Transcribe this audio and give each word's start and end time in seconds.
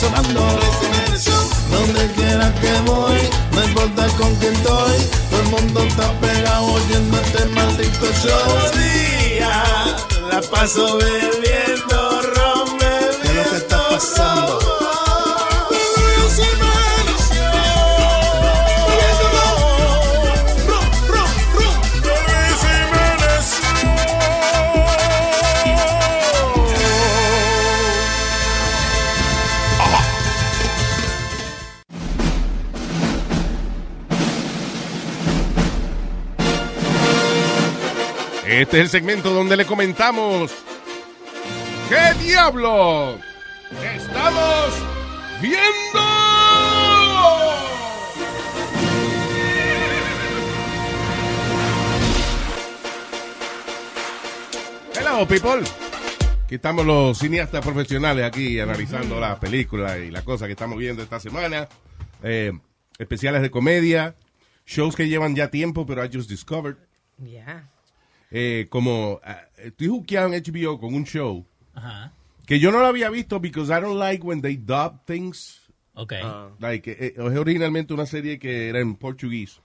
sonando. 0.00 0.40
Donde 1.70 2.06
quiera 2.14 2.52
que 2.60 2.72
voy, 2.90 3.20
no 3.52 3.64
importa 3.64 4.06
con 4.18 4.34
quién 4.36 4.54
estoy, 4.54 4.96
todo 5.30 5.40
el 5.40 5.48
mundo 5.48 5.82
está 5.82 6.10
pegado 6.20 6.72
oyendo 6.72 7.20
este 7.20 7.44
maldito 7.46 8.06
show. 8.22 8.70
Día, 8.78 9.62
la 10.30 10.40
paso 10.50 10.98
bebiendo 10.98 11.89
Este 38.70 38.82
es 38.82 38.84
el 38.84 39.00
segmento 39.00 39.34
donde 39.34 39.56
le 39.56 39.66
comentamos 39.66 40.52
¿Qué 41.88 42.24
diablo 42.24 43.18
estamos 43.82 44.74
viendo? 45.42 45.60
Hello, 54.94 55.26
people. 55.26 55.64
Aquí 56.44 56.54
estamos 56.54 56.86
los 56.86 57.18
cineastas 57.18 57.64
profesionales 57.64 58.24
aquí 58.24 58.60
analizando 58.60 59.18
las 59.18 59.40
películas 59.40 59.98
y 59.98 60.12
las 60.12 60.22
cosas 60.22 60.46
que 60.46 60.52
estamos 60.52 60.78
viendo 60.78 61.02
esta 61.02 61.18
semana. 61.18 61.68
Eh, 62.22 62.52
especiales 63.00 63.42
de 63.42 63.50
comedia, 63.50 64.14
shows 64.64 64.94
que 64.94 65.08
llevan 65.08 65.34
ya 65.34 65.48
tiempo, 65.48 65.84
pero 65.86 66.04
I 66.04 66.08
just 66.12 66.30
discovered. 66.30 66.76
Yeah. 67.18 67.68
Eh, 68.30 68.66
como 68.70 69.20
ah, 69.24 69.42
estoy 69.58 69.88
juqueado 69.88 70.32
en 70.32 70.40
HBO 70.42 70.78
con 70.78 70.94
un 70.94 71.04
show 71.04 71.44
Ajá. 71.74 72.12
que 72.46 72.60
yo 72.60 72.70
no 72.70 72.78
lo 72.78 72.86
había 72.86 73.10
visto 73.10 73.40
because 73.40 73.72
I 73.76 73.80
don't 73.80 73.98
like 73.98 74.22
when 74.24 74.40
they 74.40 74.56
dub 74.56 75.04
things. 75.04 75.60
Ok. 75.94 76.12
Like, 76.60 76.90
eh, 76.92 77.14
es 77.16 77.36
originalmente 77.36 77.92
una 77.92 78.06
serie 78.06 78.38
que 78.38 78.68
era 78.68 78.78
en 78.80 78.94
portugués. 78.94 79.60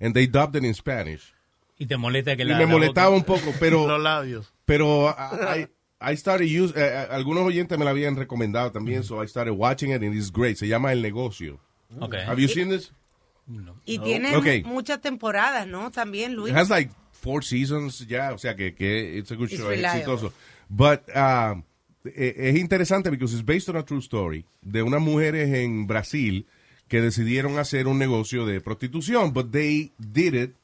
And 0.00 0.14
they 0.14 0.26
dubbed 0.26 0.56
it 0.56 0.64
in 0.64 0.74
Spanish. 0.74 1.32
y 1.76 1.86
te 1.86 1.96
molesta 1.96 2.36
que 2.36 2.42
Y 2.42 2.46
la. 2.46 2.56
me 2.58 2.64
la 2.66 2.70
molestaba 2.70 3.08
boca- 3.08 3.16
un 3.18 3.24
poco, 3.24 3.52
pero 3.58 3.86
Los 3.88 4.00
labios. 4.00 4.52
pero 4.64 5.10
I, 5.10 5.66
I 6.00 6.16
started 6.16 6.46
use, 6.46 6.72
eh, 6.76 6.86
eh, 6.86 7.06
algunos 7.10 7.42
oyentes 7.44 7.76
me 7.76 7.84
la 7.84 7.90
habían 7.90 8.14
recomendado 8.16 8.70
también, 8.70 9.02
so 9.02 9.22
I 9.22 9.26
started 9.28 9.52
watching 9.56 9.90
it 9.90 10.02
and 10.02 10.14
it's 10.14 10.30
great. 10.32 10.56
Se 10.56 10.68
llama 10.68 10.92
El 10.92 11.02
Negocio. 11.02 11.58
Ok. 12.00 12.14
Have 12.26 12.40
you 12.40 12.48
seen 12.48 12.70
this? 12.70 12.92
Y 13.84 13.98
tiene 13.98 14.62
muchas 14.64 15.00
temporadas, 15.00 15.66
¿no? 15.66 15.90
También, 15.90 16.34
Luis. 16.34 16.52
It 16.52 16.56
has 16.56 16.70
like 16.70 16.90
four 17.24 17.42
seasons 17.42 18.06
ya, 18.06 18.34
o 18.34 18.38
sea 18.38 18.54
que, 18.54 18.74
que 18.74 19.16
it's 19.18 19.32
a 19.32 19.34
good 19.34 19.48
It's 19.50 19.58
show, 19.58 19.70
es 19.70 19.82
exitoso. 19.82 20.30
But 20.68 21.08
uh, 21.14 21.62
es 22.04 22.56
interesante 22.56 23.10
because 23.10 23.32
it's 23.32 23.44
based 23.44 23.70
on 23.70 23.76
a 23.76 23.82
true 23.82 24.00
story 24.00 24.44
de 24.60 24.82
unas 24.82 25.00
mujeres 25.00 25.48
en 25.54 25.86
Brasil 25.86 26.46
que 26.86 27.00
decidieron 27.00 27.58
hacer 27.58 27.86
un 27.86 27.98
negocio 27.98 28.44
de 28.44 28.60
prostitución, 28.60 29.32
but 29.32 29.50
they 29.50 29.92
did 29.98 30.34
it 30.34 30.54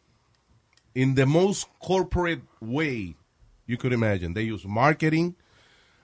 in 0.94 1.14
the 1.14 1.24
most 1.24 1.66
corporate 1.78 2.42
way 2.60 3.16
you 3.66 3.78
could 3.78 3.94
imagine. 3.94 4.34
They 4.34 4.52
use 4.52 4.66
marketing, 4.68 5.36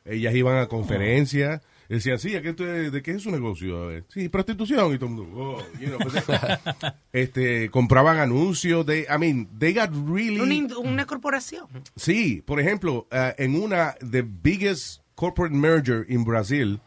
ellas 0.07 0.35
iban 0.35 0.59
a 0.59 0.69
conferencias, 0.69 1.61
decían, 1.95 2.19
sí, 2.19 2.35
¿a 2.37 2.43
qué 2.43 2.51
esto- 2.51 2.65
¿de 2.65 3.03
qué 3.03 3.13
es 3.13 3.23
su 3.23 3.31
negocio? 3.31 3.83
A 3.83 3.87
ver, 3.87 4.05
sí, 4.09 4.29
prostitución, 4.29 4.95
y 4.95 4.99
todo 4.99 5.09
el 5.11 5.15
mundo, 5.17 5.33
oh, 5.41 5.63
you 5.81 5.87
know, 5.89 5.99
pues, 5.99 6.15
este, 7.13 7.71
compraban 7.71 8.19
anuncios, 8.19 8.85
they, 8.87 9.03
I 9.03 9.19
mean, 9.19 9.49
they 9.59 9.73
got 9.75 9.91
really... 10.09 10.41
Una, 10.41 10.79
una 10.79 11.07
corporación. 11.07 11.67
Sí, 11.97 12.43
por 12.45 12.61
ejemplo, 12.61 13.07
eh, 13.11 13.35
en 13.39 13.55
una, 13.61 13.95
the 14.11 14.23
biggest 14.23 15.01
corporate 15.15 15.55
merger 15.55 16.05
in 16.09 16.25
Brasil, 16.25 16.81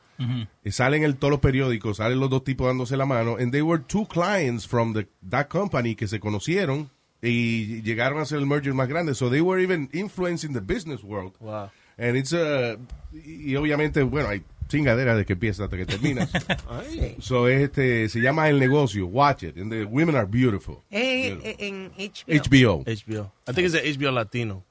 eh, 0.64 0.72
salen 0.72 1.04
en 1.06 1.14
todos 1.16 1.32
los 1.32 1.40
periódicos, 1.40 1.98
salen 1.98 2.20
los 2.20 2.30
dos 2.30 2.44
tipos 2.44 2.68
dándose 2.68 2.98
la 2.98 3.06
mano, 3.06 3.38
and 3.40 3.52
they 3.54 3.62
were 3.62 3.82
two 3.88 4.06
clients 4.06 4.68
from 4.68 4.94
the, 4.94 5.08
that 5.30 5.48
company 5.48 5.96
que 5.96 6.08
se 6.08 6.20
conocieron 6.20 6.90
y 7.22 7.82
llegaron 7.84 8.20
a 8.20 8.26
ser 8.26 8.40
el 8.40 8.46
merger 8.46 8.74
más 8.74 8.90
grande, 8.90 9.16
so 9.16 9.30
they 9.30 9.40
were 9.42 9.62
even 9.64 9.90
influencing 9.94 10.52
the 10.54 10.60
business 10.60 11.04
world. 11.04 11.34
Wow. 11.40 11.70
And 11.98 12.16
it's, 12.18 12.34
uh, 12.34 12.78
y 13.14 13.52
y 13.52 13.56
obviamente, 13.56 14.04
bueno, 14.04 14.30
hay 14.30 14.42
chingadera 14.70 15.16
de 15.18 15.26
que 15.26 15.34
empieza 15.34 15.66
hasta 15.66 15.76
que 15.76 15.86
termina. 15.86 16.30
so 17.20 17.50
es 17.50 17.62
este, 17.64 18.08
se 18.08 18.22
llama 18.22 18.48
El 18.48 18.60
Negocio, 18.60 19.08
watch 19.08 19.44
it, 19.44 19.58
and 19.58 19.70
the 19.72 19.84
women 19.84 20.16
are 20.16 20.26
beautiful. 20.26 20.82
Eh, 20.90 21.32
Beautiful. 21.36 21.50
eh, 21.50 21.56
en 21.60 21.92
HBO. 21.98 22.84
HBO. 22.84 22.84
HBO. 22.86 23.32
I 23.50 23.54
think 23.54 23.68
it's 23.68 23.76
an 23.76 23.82
HBO 24.00 24.12
Latino. 24.14 24.64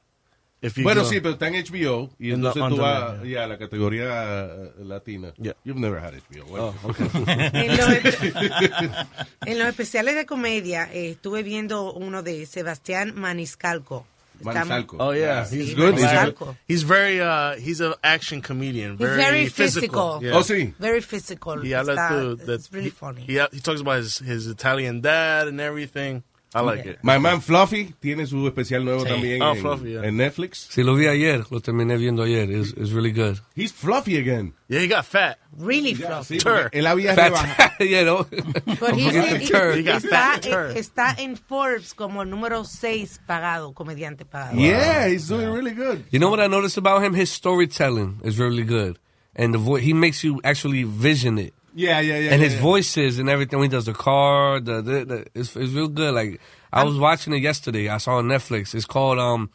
If 0.61 0.77
you 0.77 0.83
Bueno, 0.83 1.03
go- 1.05 1.09
sí, 1.09 1.21
pero 1.21 1.35
está 1.35 1.47
en 1.47 1.55
HBO 1.65 2.11
y 2.19 2.33
entonces 2.33 2.61
on 2.61 2.71
tú 2.75 2.79
vas 2.79 3.23
ya 3.23 3.45
a 3.45 3.47
la 3.47 3.59
categoría 3.59 4.45
eh, 4.47 4.73
latina. 4.81 5.33
Yeah. 5.37 5.55
You've 5.65 5.79
never 5.79 6.01
had 6.03 6.15
HBO. 6.15 6.47
Bueno. 6.47 6.75
Oh, 6.83 6.89
okay. 6.89 7.07
En 7.53 7.77
los, 7.77 7.89
en 9.47 9.59
los 9.59 9.69
especiales 9.69 10.17
de 10.17 10.27
comedia 10.27 10.91
eh, 10.93 11.11
estuve 11.11 11.45
viendo 11.45 11.93
uno 11.93 12.23
de 12.25 12.45
Sebastián 12.47 13.13
Maniscalco. 13.15 14.05
Está- 14.45 14.85
Oh 15.01 15.11
yeah, 15.11 15.45
Sí, 15.45 15.57
he's 15.59 15.75
good. 15.75 15.95
He's, 15.95 16.05
Maniscalco. 16.05 16.57
he's 16.67 16.83
very 16.83 17.21
uh 17.21 17.57
he's 17.57 17.81
an 17.81 17.95
action 18.05 18.41
comedian. 18.41 18.93
He's 18.93 19.07
Very, 19.07 19.17
very 19.23 19.47
physical. 19.47 20.21
Yeah. 20.23 20.33
Oh, 20.37 20.41
sí. 20.41 20.75
Very 20.79 21.01
physical. 21.01 21.61
He 21.61 21.73
habla 21.73 21.95
Está- 21.97 22.47
to 22.47 22.53
it's 22.53 22.73
really 22.73 22.85
he, 22.85 22.91
funny. 22.91 23.23
He, 23.23 23.33
he 23.53 23.61
talks 23.61 23.81
about 23.81 23.97
his, 23.99 24.19
his 24.19 24.47
Italian 24.47 25.01
dad 25.01 25.49
and 25.49 25.61
everything. 25.61 26.23
I 26.55 26.61
like 26.63 26.83
Yeah. 26.85 26.93
it. 26.93 26.99
My 27.03 27.19
Man 27.19 27.43
Fluffy 27.43 27.95
tiene 28.01 28.27
su 28.27 28.47
especial 28.47 28.83
nuevo 28.85 29.03
Sí. 29.05 29.09
también 29.09 29.43
Oh, 29.43 29.53
en, 29.55 29.61
Fluffy, 29.61 29.91
yeah. 29.93 30.05
en 30.07 30.17
Netflix. 30.17 30.67
Sí, 30.71 30.83
lo 30.83 30.95
vi 30.95 31.07
ayer, 31.07 31.45
lo 31.51 31.61
terminé 31.61 31.99
viendo 31.99 32.23
ayer. 32.23 32.51
It's, 32.51 32.71
it's 32.71 32.91
really 32.93 33.13
good. 33.13 33.39
He's 33.55 33.71
fluffy 33.71 34.17
again. 34.17 34.55
Yeah, 34.69 34.81
he 34.81 34.89
got 34.89 35.05
fat. 35.05 35.37
Really 35.59 35.93
Ya, 35.95 36.07
fluffy. 36.07 36.39
sí, 36.39 36.45
porque 36.45 36.79
él 36.79 36.87
había 36.87 37.15
Fat, 37.15 37.33
rebajado. 37.33 37.71
you 37.85 38.03
know. 38.03 38.27
But 38.65 38.81
Don't 38.81 38.95
he's- 38.99 39.13
forget 39.13 39.31
the 39.31 39.39
he- 39.41 39.47
turd. 39.51 39.77
He 39.77 39.83
got 39.83 40.03
está, 40.03 40.09
fat 40.11 40.41
turd. 40.43 40.77
está 40.79 41.15
en 41.19 41.37
Forbes 41.37 41.93
como 41.95 42.23
el 42.23 42.31
número 42.31 42.65
6 42.65 43.21
pagado, 43.27 43.75
comediante 43.75 44.25
pagado. 44.25 44.57
Yeah, 44.59 45.07
he's 45.09 45.29
doing 45.29 45.51
really 45.53 45.73
good. 45.75 46.05
You 46.11 46.19
know 46.19 46.31
what 46.31 46.41
I 46.41 46.49
noticed 46.49 46.79
about 46.79 47.03
him? 47.05 47.15
His 47.15 47.29
storytelling 47.31 48.21
is 48.25 48.39
really 48.39 48.65
good. 48.65 48.99
And 49.35 49.53
the 49.53 49.59
vo- 49.59 49.77
he 49.77 49.93
makes 49.93 50.25
you 50.25 50.41
actually 50.43 50.85
vision 50.85 51.39
it. 51.39 51.53
Yeah, 51.79 52.01
yeah, 52.01 52.19
yeah. 52.19 52.33
and 52.33 52.41
yeah, 52.43 52.49
his 52.49 52.55
yeah. 52.55 52.61
voices 52.71 53.19
and 53.21 53.29
everything 53.29 53.59
when 53.61 53.71
he 53.71 53.75
does 53.77 53.87
the 53.87 53.95
car, 53.95 54.59
the, 54.61 54.83
the, 54.83 55.05
the 55.11 55.19
it's, 55.35 55.55
it's 55.55 55.73
real 55.73 55.89
good. 55.89 56.13
Like 56.13 56.41
I 56.73 56.83
was 56.85 56.99
watching 56.99 57.33
it 57.35 57.41
yesterday. 57.51 57.89
I 57.89 57.99
saw 57.99 58.17
on 58.19 58.27
Netflix. 58.27 58.75
It's 58.75 58.87
called 58.87 59.19
um 59.19 59.51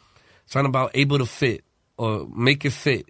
something 0.46 0.70
about 0.70 0.90
able 0.94 1.18
to 1.18 1.26
fit 1.26 1.60
or 1.98 2.26
make 2.34 2.64
it 2.64 2.72
fit. 2.72 3.04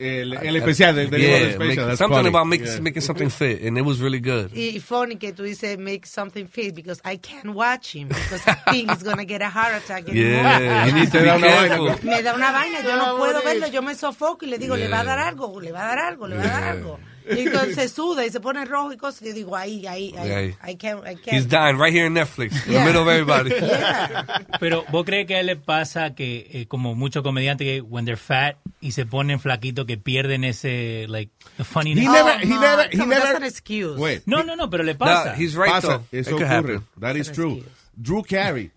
El, 0.00 0.32
el 0.34 0.56
especial 0.56 0.94
del 0.96 1.10
del 1.10 1.20
yeah, 1.20 1.58
make- 1.58 1.76
that's 1.76 1.98
something 1.98 2.16
funny. 2.16 2.28
about 2.28 2.46
make, 2.48 2.60
Yeah. 2.64 2.80
making 2.80 3.02
something 3.02 3.28
fit, 3.30 3.62
and 3.62 3.78
it 3.78 3.82
was 3.82 4.00
really 4.00 4.18
good. 4.20 4.50
Y 4.54 4.80
funny 4.80 5.14
que 5.16 5.32
tú 5.32 5.44
dices 5.44 5.78
make 5.78 6.06
something 6.06 6.46
fit 6.48 6.74
because 6.74 7.00
I 7.04 7.18
can't 7.18 7.54
watch 7.54 7.94
him 7.94 8.08
because 8.08 8.42
I 8.48 8.54
think 8.72 8.90
he's 8.90 9.02
gonna 9.04 9.24
get 9.24 9.42
a 9.42 9.48
heart 9.48 9.74
attack. 9.80 10.08
Yeah, 10.08 10.86
you 10.86 10.92
need 10.92 11.12
to 11.12 11.18
be 11.20 11.24
da 11.26 11.36
una 11.36 11.46
vaina, 11.46 11.68
careful. 11.78 12.08
Me 12.10 12.22
da 12.22 12.34
una 12.34 12.50
vaina, 12.52 12.82
yo 12.82 12.96
no 12.96 13.04
va 13.04 13.10
a 13.10 13.16
puedo 13.18 13.42
morir. 13.42 13.60
verlo, 13.60 13.66
yo 13.72 13.82
me 13.82 13.94
sofoco 13.94 14.44
y 14.44 14.48
le 14.48 14.58
digo, 14.58 14.76
le 14.76 14.88
va 14.88 15.00
a 15.00 15.04
dar 15.04 15.18
algo, 15.20 15.60
le 15.60 15.70
va 15.72 15.82
a 15.84 15.88
dar 15.94 15.98
algo, 16.00 16.26
le 16.26 16.36
va 16.36 16.42
a 16.42 16.48
dar 16.48 16.64
algo. 16.64 16.98
Y 17.30 17.40
entonces 17.40 17.74
se 17.74 17.88
suda 17.88 18.24
y 18.26 18.30
se 18.30 18.40
pone 18.40 18.64
rojo 18.64 18.92
y 18.92 18.96
cosas, 18.96 19.22
y 19.22 19.26
yo 19.28 19.32
digo, 19.34 19.56
ahí, 19.56 19.86
ahí, 19.86 20.14
ahí. 20.16 20.54
I 20.66 20.76
can't, 20.76 21.00
I 21.06 21.14
can't. 21.16 21.28
He's 21.36 21.46
dying 21.48 21.76
right 21.78 21.92
here 21.92 22.06
in 22.06 22.14
Netflix, 22.14 22.52
in 22.66 22.72
Yeah. 22.72 22.80
the 22.80 22.84
middle 22.86 23.02
of 23.02 23.08
everybody. 23.08 23.50
Yeah. 23.60 24.24
Pero 24.60 24.84
vos 24.90 25.04
crees 25.04 25.26
que 25.26 25.36
a 25.36 25.40
él 25.40 25.46
le 25.46 25.56
pasa 25.56 26.14
que, 26.14 26.48
eh, 26.52 26.66
como 26.66 26.94
muchos 26.94 27.22
comediantes, 27.22 27.64
que 27.66 27.80
when 27.80 28.04
they're 28.04 28.16
fat 28.16 28.56
y 28.80 28.92
se 28.92 29.06
ponen 29.06 29.38
flaquitos, 29.40 29.86
que 29.86 29.96
pierden 29.98 30.44
ese, 30.44 31.06
like, 31.08 31.30
the 31.56 31.64
funniness? 31.64 32.04
He 32.04 32.08
never, 32.10 32.32
Oh, 32.36 32.38
he 32.40 32.46
no, 32.48 32.60
never, 32.60 32.88
he 32.90 32.98
come, 32.98 33.10
that's 33.14 33.24
never. 33.24 33.36
an 33.36 33.44
excuse. 33.44 33.98
Wait, 33.98 34.22
No, 34.26 34.42
no, 34.42 34.54
no, 34.56 34.68
pero 34.70 34.82
le 34.84 34.92
No, 34.94 34.98
pasa. 34.98 35.34
he's 35.36 35.54
right 35.56 35.70
pasa, 35.70 35.86
though. 36.10 36.18
eso 36.18 36.30
it 36.30 36.42
ocurre. 36.42 36.46
happen. 36.46 36.86
That 36.98 37.16
is 37.16 37.30
true. 37.30 37.56
excuse. 37.58 37.72
Drew 38.00 38.22
Carey. 38.22 38.70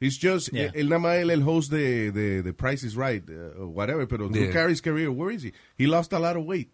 He's 0.00 0.18
just, 0.18 0.52
Yeah. 0.52 0.70
él 0.74 0.88
nada 0.88 0.98
más 0.98 1.16
él 1.18 1.30
el 1.30 1.42
host 1.42 1.70
de, 1.70 2.10
de, 2.10 2.42
de 2.42 2.52
Price 2.52 2.82
is 2.84 2.96
Right, 2.96 3.22
uh, 3.30 3.66
whatever, 3.66 4.06
pero 4.06 4.28
Drew. 4.28 4.50
Carey's 4.52 4.80
career, 4.82 5.10
where 5.10 5.30
is 5.30 5.42
he? 5.44 5.52
He 5.78 5.86
lost 5.86 6.12
a 6.12 6.18
lot 6.18 6.36
of 6.36 6.44
weight. 6.44 6.68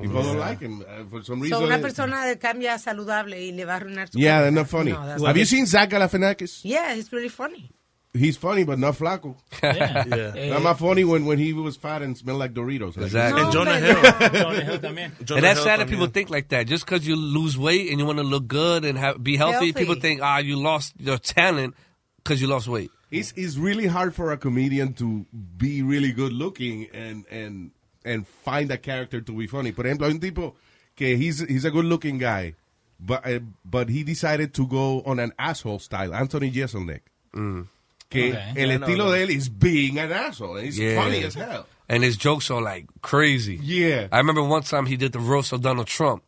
People 0.00 0.22
don't 0.22 0.38
like 0.38 0.60
him 0.60 0.82
uh, 0.88 1.04
for 1.10 1.22
some 1.22 1.40
reason. 1.40 1.58
So 1.58 1.64
una 1.64 1.76
eh, 1.76 1.80
persona 1.80 2.24
de 2.26 2.38
cambia 2.38 2.78
saludable 2.78 3.40
y 3.40 3.52
le 3.52 3.64
va 3.64 3.74
a 3.74 3.76
arruinar 3.80 4.08
su 4.10 4.18
Yeah, 4.18 4.40
they're 4.42 4.50
not 4.50 4.68
funny. 4.68 4.92
No, 4.92 5.06
that's 5.06 5.22
Have 5.22 5.36
you 5.36 5.42
not- 5.42 5.48
seen 5.48 5.66
Zach 5.66 5.90
Galifianakis? 5.90 6.60
Yeah, 6.64 6.94
he's 6.94 7.12
really 7.12 7.28
funny. 7.28 7.70
He's 8.12 8.36
funny, 8.36 8.64
but 8.64 8.76
not 8.78 8.96
flaco. 8.96 9.36
Yeah. 9.62 10.04
Yeah. 10.34 10.58
Not 10.58 10.62
más 10.62 10.78
funny 10.78 11.04
when, 11.04 11.26
when 11.26 11.38
he 11.38 11.52
was 11.52 11.76
fat 11.76 12.02
and 12.02 12.18
smelled 12.18 12.40
like 12.40 12.52
Doritos. 12.52 12.96
Like, 12.96 13.06
Exactly. 13.06 13.42
And 13.42 13.52
Jonah 13.52 13.78
Hill. 13.78 14.02
Jonah 14.32 14.60
Hill 14.64 14.78
también. 14.80 15.12
Jonah 15.24 15.36
and 15.36 15.44
that's 15.44 15.58
Hill 15.60 15.64
sad 15.64 15.80
that 15.80 15.88
people 15.88 16.08
think 16.08 16.28
like 16.28 16.48
that. 16.48 16.66
Just 16.66 16.84
because 16.86 17.06
you 17.06 17.14
lose 17.14 17.56
weight 17.56 17.88
and 17.90 18.00
you 18.00 18.06
want 18.06 18.18
to 18.18 18.24
look 18.24 18.48
good 18.48 18.84
and 18.84 18.98
have, 18.98 19.22
be 19.22 19.36
healthy, 19.36 19.66
Healthy. 19.66 19.72
people 19.74 19.94
think, 19.94 20.22
ah, 20.22 20.38
you 20.38 20.56
lost 20.56 20.94
your 20.98 21.18
talent 21.18 21.74
because 22.16 22.40
you 22.40 22.48
lost 22.48 22.66
weight. 22.66 22.90
It's, 23.12 23.32
it's 23.36 23.56
really 23.56 23.86
hard 23.86 24.12
for 24.14 24.32
a 24.32 24.36
comedian 24.36 24.92
to 24.94 25.24
be 25.56 25.82
really 25.82 26.10
good 26.10 26.32
looking 26.32 26.88
and, 26.92 27.24
and 27.30 27.70
and 28.04 28.26
find 28.26 28.70
a 28.70 28.78
character 28.78 29.20
to 29.20 29.32
be 29.32 29.46
funny. 29.46 29.72
Por 29.72 29.84
ejemplo, 29.84 30.06
hay 30.06 30.12
un 30.12 30.20
tipo 30.20 30.54
que 30.96 31.16
he's, 31.16 31.40
he's 31.40 31.64
a 31.64 31.70
good 31.70 31.84
looking 31.84 32.18
guy, 32.18 32.54
but, 32.98 33.26
uh, 33.26 33.40
but 33.64 33.88
he 33.88 34.02
decided 34.04 34.52
to 34.54 34.66
go 34.66 35.02
on 35.06 35.18
an 35.18 35.32
asshole 35.38 35.78
style, 35.78 36.14
Anthony 36.14 36.50
Jeselnik. 36.50 37.00
Que 37.32 38.32
Okay. 38.32 38.32
el 38.56 38.68
Yeah, 38.70 38.78
estilo 38.78 38.96
no. 39.06 39.12
de 39.12 39.24
él 39.26 39.30
is 39.30 39.48
being 39.48 39.98
an 39.98 40.10
asshole. 40.12 40.56
and 40.56 40.64
He's 40.66 40.78
Yeah. 40.78 40.96
funny 41.02 41.22
as 41.24 41.34
hell. 41.34 41.66
And 41.88 42.02
his 42.02 42.16
jokes 42.16 42.50
are 42.50 42.60
like 42.60 42.86
crazy. 43.02 43.58
Yeah. 43.62 44.08
I 44.10 44.18
remember 44.18 44.42
one 44.42 44.62
time 44.62 44.86
he 44.86 44.96
did 44.96 45.12
the 45.12 45.20
roast 45.20 45.52
of 45.52 45.60
Donald 45.60 45.86
Trump. 45.86 46.22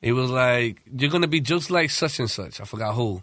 It 0.00 0.12
was 0.12 0.30
like, 0.30 0.80
you're 0.96 1.10
gonna 1.10 1.26
be 1.26 1.40
just 1.40 1.70
like 1.70 1.90
such 1.90 2.20
and 2.20 2.30
such. 2.30 2.60
I 2.60 2.64
forgot 2.64 2.94
who. 2.94 3.22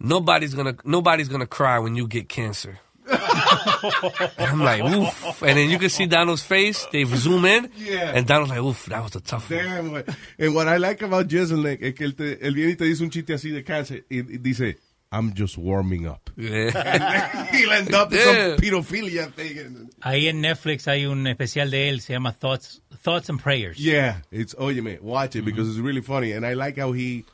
Nobody's 0.00 0.54
gonna 0.54 0.76
nobody's 0.84 1.28
gonna 1.28 1.46
cry 1.46 1.78
when 1.78 1.96
you 1.96 2.06
get 2.06 2.28
cancer. 2.28 2.78
And 4.38 4.46
I'm 4.46 4.60
like, 4.60 4.82
oof. 4.82 5.42
And 5.42 5.56
then 5.56 5.70
you 5.70 5.78
can 5.78 5.90
see 5.90 6.06
Donald's 6.06 6.42
face. 6.42 6.86
They 6.92 7.04
zoom 7.04 7.44
in. 7.44 7.70
Yeah. 7.76 8.12
And 8.14 8.26
Donald's 8.26 8.50
like, 8.50 8.60
oof, 8.60 8.86
that 8.86 9.02
was 9.02 9.16
a 9.16 9.20
tough 9.20 9.50
one. 9.50 9.58
Damn, 9.58 9.90
güey. 9.90 10.16
And 10.38 10.54
what 10.54 10.68
I 10.68 10.76
like 10.78 11.02
about 11.02 11.28
Jeselnik 11.28 11.82
es 11.82 11.94
que 11.94 12.06
él, 12.06 12.16
te, 12.16 12.38
él 12.44 12.54
viene 12.54 12.72
y 12.72 12.76
te 12.76 12.84
dice 12.84 13.02
un 13.02 13.10
chiste 13.10 13.34
así 13.34 13.50
de 13.50 13.62
cáncer 13.62 14.04
y, 14.10 14.18
y 14.18 14.38
dice, 14.38 14.76
I'm 15.10 15.32
just 15.32 15.56
warming 15.56 16.06
up. 16.06 16.30
Yeah. 16.36 17.46
He'll 17.46 17.72
end 17.72 17.94
up 17.94 18.12
in 18.12 18.18
Yeah. 18.18 18.24
some 18.24 18.56
pedophilia 18.58 19.32
thing. 19.32 19.90
Ahí 20.02 20.28
en 20.28 20.42
Netflix 20.42 20.86
hay 20.86 21.06
un 21.06 21.26
especial 21.26 21.70
de 21.70 21.88
él, 21.88 22.00
se 22.00 22.12
llama 22.12 22.32
Thoughts, 22.32 22.82
Thoughts 23.02 23.30
and 23.30 23.40
Prayers. 23.40 23.78
Yeah, 23.78 24.16
it's 24.30 24.54
óyeme, 24.54 25.00
watch 25.00 25.36
it 25.36 25.44
because 25.44 25.68
mm-hmm. 25.68 25.78
it's 25.78 25.80
really 25.80 26.02
funny 26.02 26.32
and 26.32 26.44
I 26.44 26.52
like 26.54 26.76
how 26.76 26.92
he 26.92 27.24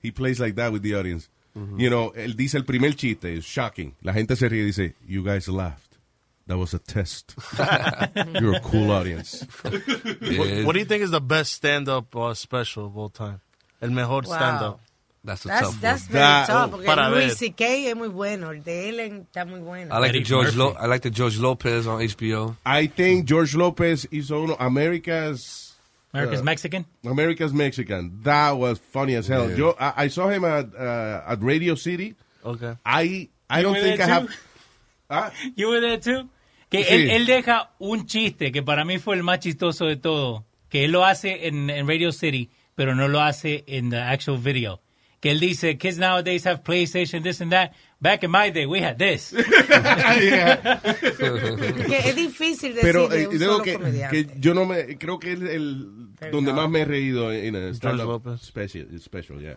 he 0.00 0.10
plays 0.10 0.40
like 0.40 0.54
that 0.54 0.72
with 0.72 0.82
the 0.82 0.94
audience. 0.94 1.28
You 1.54 1.90
know, 1.90 2.12
él 2.14 2.36
dice 2.36 2.56
el 2.56 2.64
primer 2.64 2.94
chiste, 2.94 3.34
it's 3.34 3.44
shocking. 3.46 3.94
La 4.02 4.12
gente 4.12 4.36
se 4.36 4.48
ríe 4.48 4.62
y 4.62 4.66
dice, 4.66 4.94
"You 5.06 5.22
guys 5.24 5.48
laughed. 5.48 5.98
That 6.46 6.56
was 6.58 6.74
a 6.74 6.78
test. 6.78 7.34
You're 8.40 8.56
a 8.56 8.60
cool 8.60 8.90
audience." 8.92 9.46
What 9.62 10.72
do 10.74 10.78
you 10.78 10.84
think 10.84 11.02
is 11.02 11.10
the 11.10 11.20
best 11.20 11.52
stand-up 11.54 12.14
uh, 12.16 12.34
special 12.34 12.86
of 12.86 12.96
all 12.96 13.10
time? 13.10 13.40
El 13.80 13.90
mejor 13.90 14.22
Wow. 14.26 14.34
stand-up. 14.36 14.80
That's 15.22 15.44
a 15.44 15.48
That's, 15.48 15.60
tough 15.60 15.80
that's 15.82 16.02
one. 16.04 16.12
very 16.12 16.22
That- 16.22 16.46
tough. 16.46 16.70
Porque. 16.70 17.30
C.K. 17.36 17.90
es 17.90 17.96
muy 17.96 18.08
bueno. 18.08 18.50
El 18.52 18.62
de 18.62 18.88
él 18.88 19.00
está 19.00 19.44
muy 19.44 19.60
bueno. 19.60 19.94
I 19.94 19.98
like 20.00 20.12
the 20.14 20.22
George. 20.24 20.56
Lo- 20.56 20.74
I 20.80 20.86
like 20.86 21.02
the 21.02 21.10
George 21.10 21.36
Lopez 21.38 21.86
on 21.86 22.00
HBO. 22.00 22.56
I 22.64 22.86
think 22.88 23.26
George 23.28 23.54
Lopez 23.54 24.06
hizo 24.10 24.40
uno 24.40 24.56
America's 24.58 25.69
America's 26.12 26.40
Uh, 26.40 26.44
Mexican. 26.44 26.84
America's 27.04 27.52
Mexican. 27.52 28.20
That 28.24 28.52
was 28.58 28.78
funny 28.92 29.14
as 29.14 29.28
hell. 29.28 29.48
Yeah. 29.50 29.56
Yo 29.56 29.76
I, 29.78 30.04
I 30.04 30.08
saw 30.08 30.28
him 30.28 30.44
at 30.44 30.74
uh, 30.74 31.22
at 31.32 31.42
Radio 31.42 31.74
City. 31.76 32.14
Okay. 32.44 32.74
I 32.84 33.28
I 33.48 33.58
You 33.58 33.62
don't 33.64 33.74
think 33.80 34.00
I 34.00 34.06
have? 34.06 34.28
Ah, 35.12 35.32
You 35.56 35.68
were 35.68 35.80
there 35.80 35.98
too? 35.98 36.28
Que 36.70 36.84
Sí. 36.84 36.92
él, 36.94 37.10
él 37.10 37.26
deja 37.26 37.70
un 37.80 38.06
chiste 38.06 38.52
que 38.52 38.62
para 38.62 38.84
mí 38.84 38.98
fue 38.98 39.16
el 39.16 39.24
más 39.24 39.40
chistoso 39.40 39.86
de 39.86 39.96
todo, 39.96 40.44
que 40.68 40.84
él 40.84 40.92
lo 40.92 41.04
hace 41.04 41.48
en, 41.48 41.68
en 41.68 41.88
Radio 41.88 42.12
City, 42.12 42.48
pero 42.76 42.94
no 42.94 43.08
lo 43.08 43.20
hace 43.20 43.64
en 43.66 43.90
the 43.90 43.96
actual 43.98 44.38
video. 44.38 44.80
Que 45.20 45.30
él 45.32 45.38
dice, 45.40 45.76
kids 45.76 45.98
nowadays 45.98 46.46
have 46.46 46.62
PlayStation, 46.62 47.22
this 47.22 47.40
and 47.42 47.52
that. 47.52 47.72
Back 48.00 48.24
in 48.24 48.30
my 48.30 48.50
day, 48.50 48.64
we 48.64 48.80
had 48.80 48.96
this. 48.96 49.32
yeah. 49.68 50.80
Porque 50.80 51.98
es 52.04 52.16
difícil 52.16 52.74
decir 52.74 52.80
Pero 52.82 53.08
de 53.08 53.22
eh, 53.24 53.28
un 53.28 53.38
digo 53.38 53.52
solo 53.52 53.62
que, 53.64 53.74
comediante. 53.74 54.26
que 54.26 54.40
yo 54.40 54.54
no 54.54 54.64
me 54.64 54.96
creo 54.96 55.18
que 55.18 55.32
es 55.32 55.40
el 55.42 56.08
donde 56.32 56.52
más 56.54 56.70
me 56.70 56.80
he 56.80 56.84
reído 56.86 57.30
en 57.32 57.54
el 57.54 57.74
stand 57.74 58.00
up 58.00 58.06
Lopez. 58.24 58.40
special, 58.40 58.86
special, 58.98 59.38
yeah. 59.40 59.56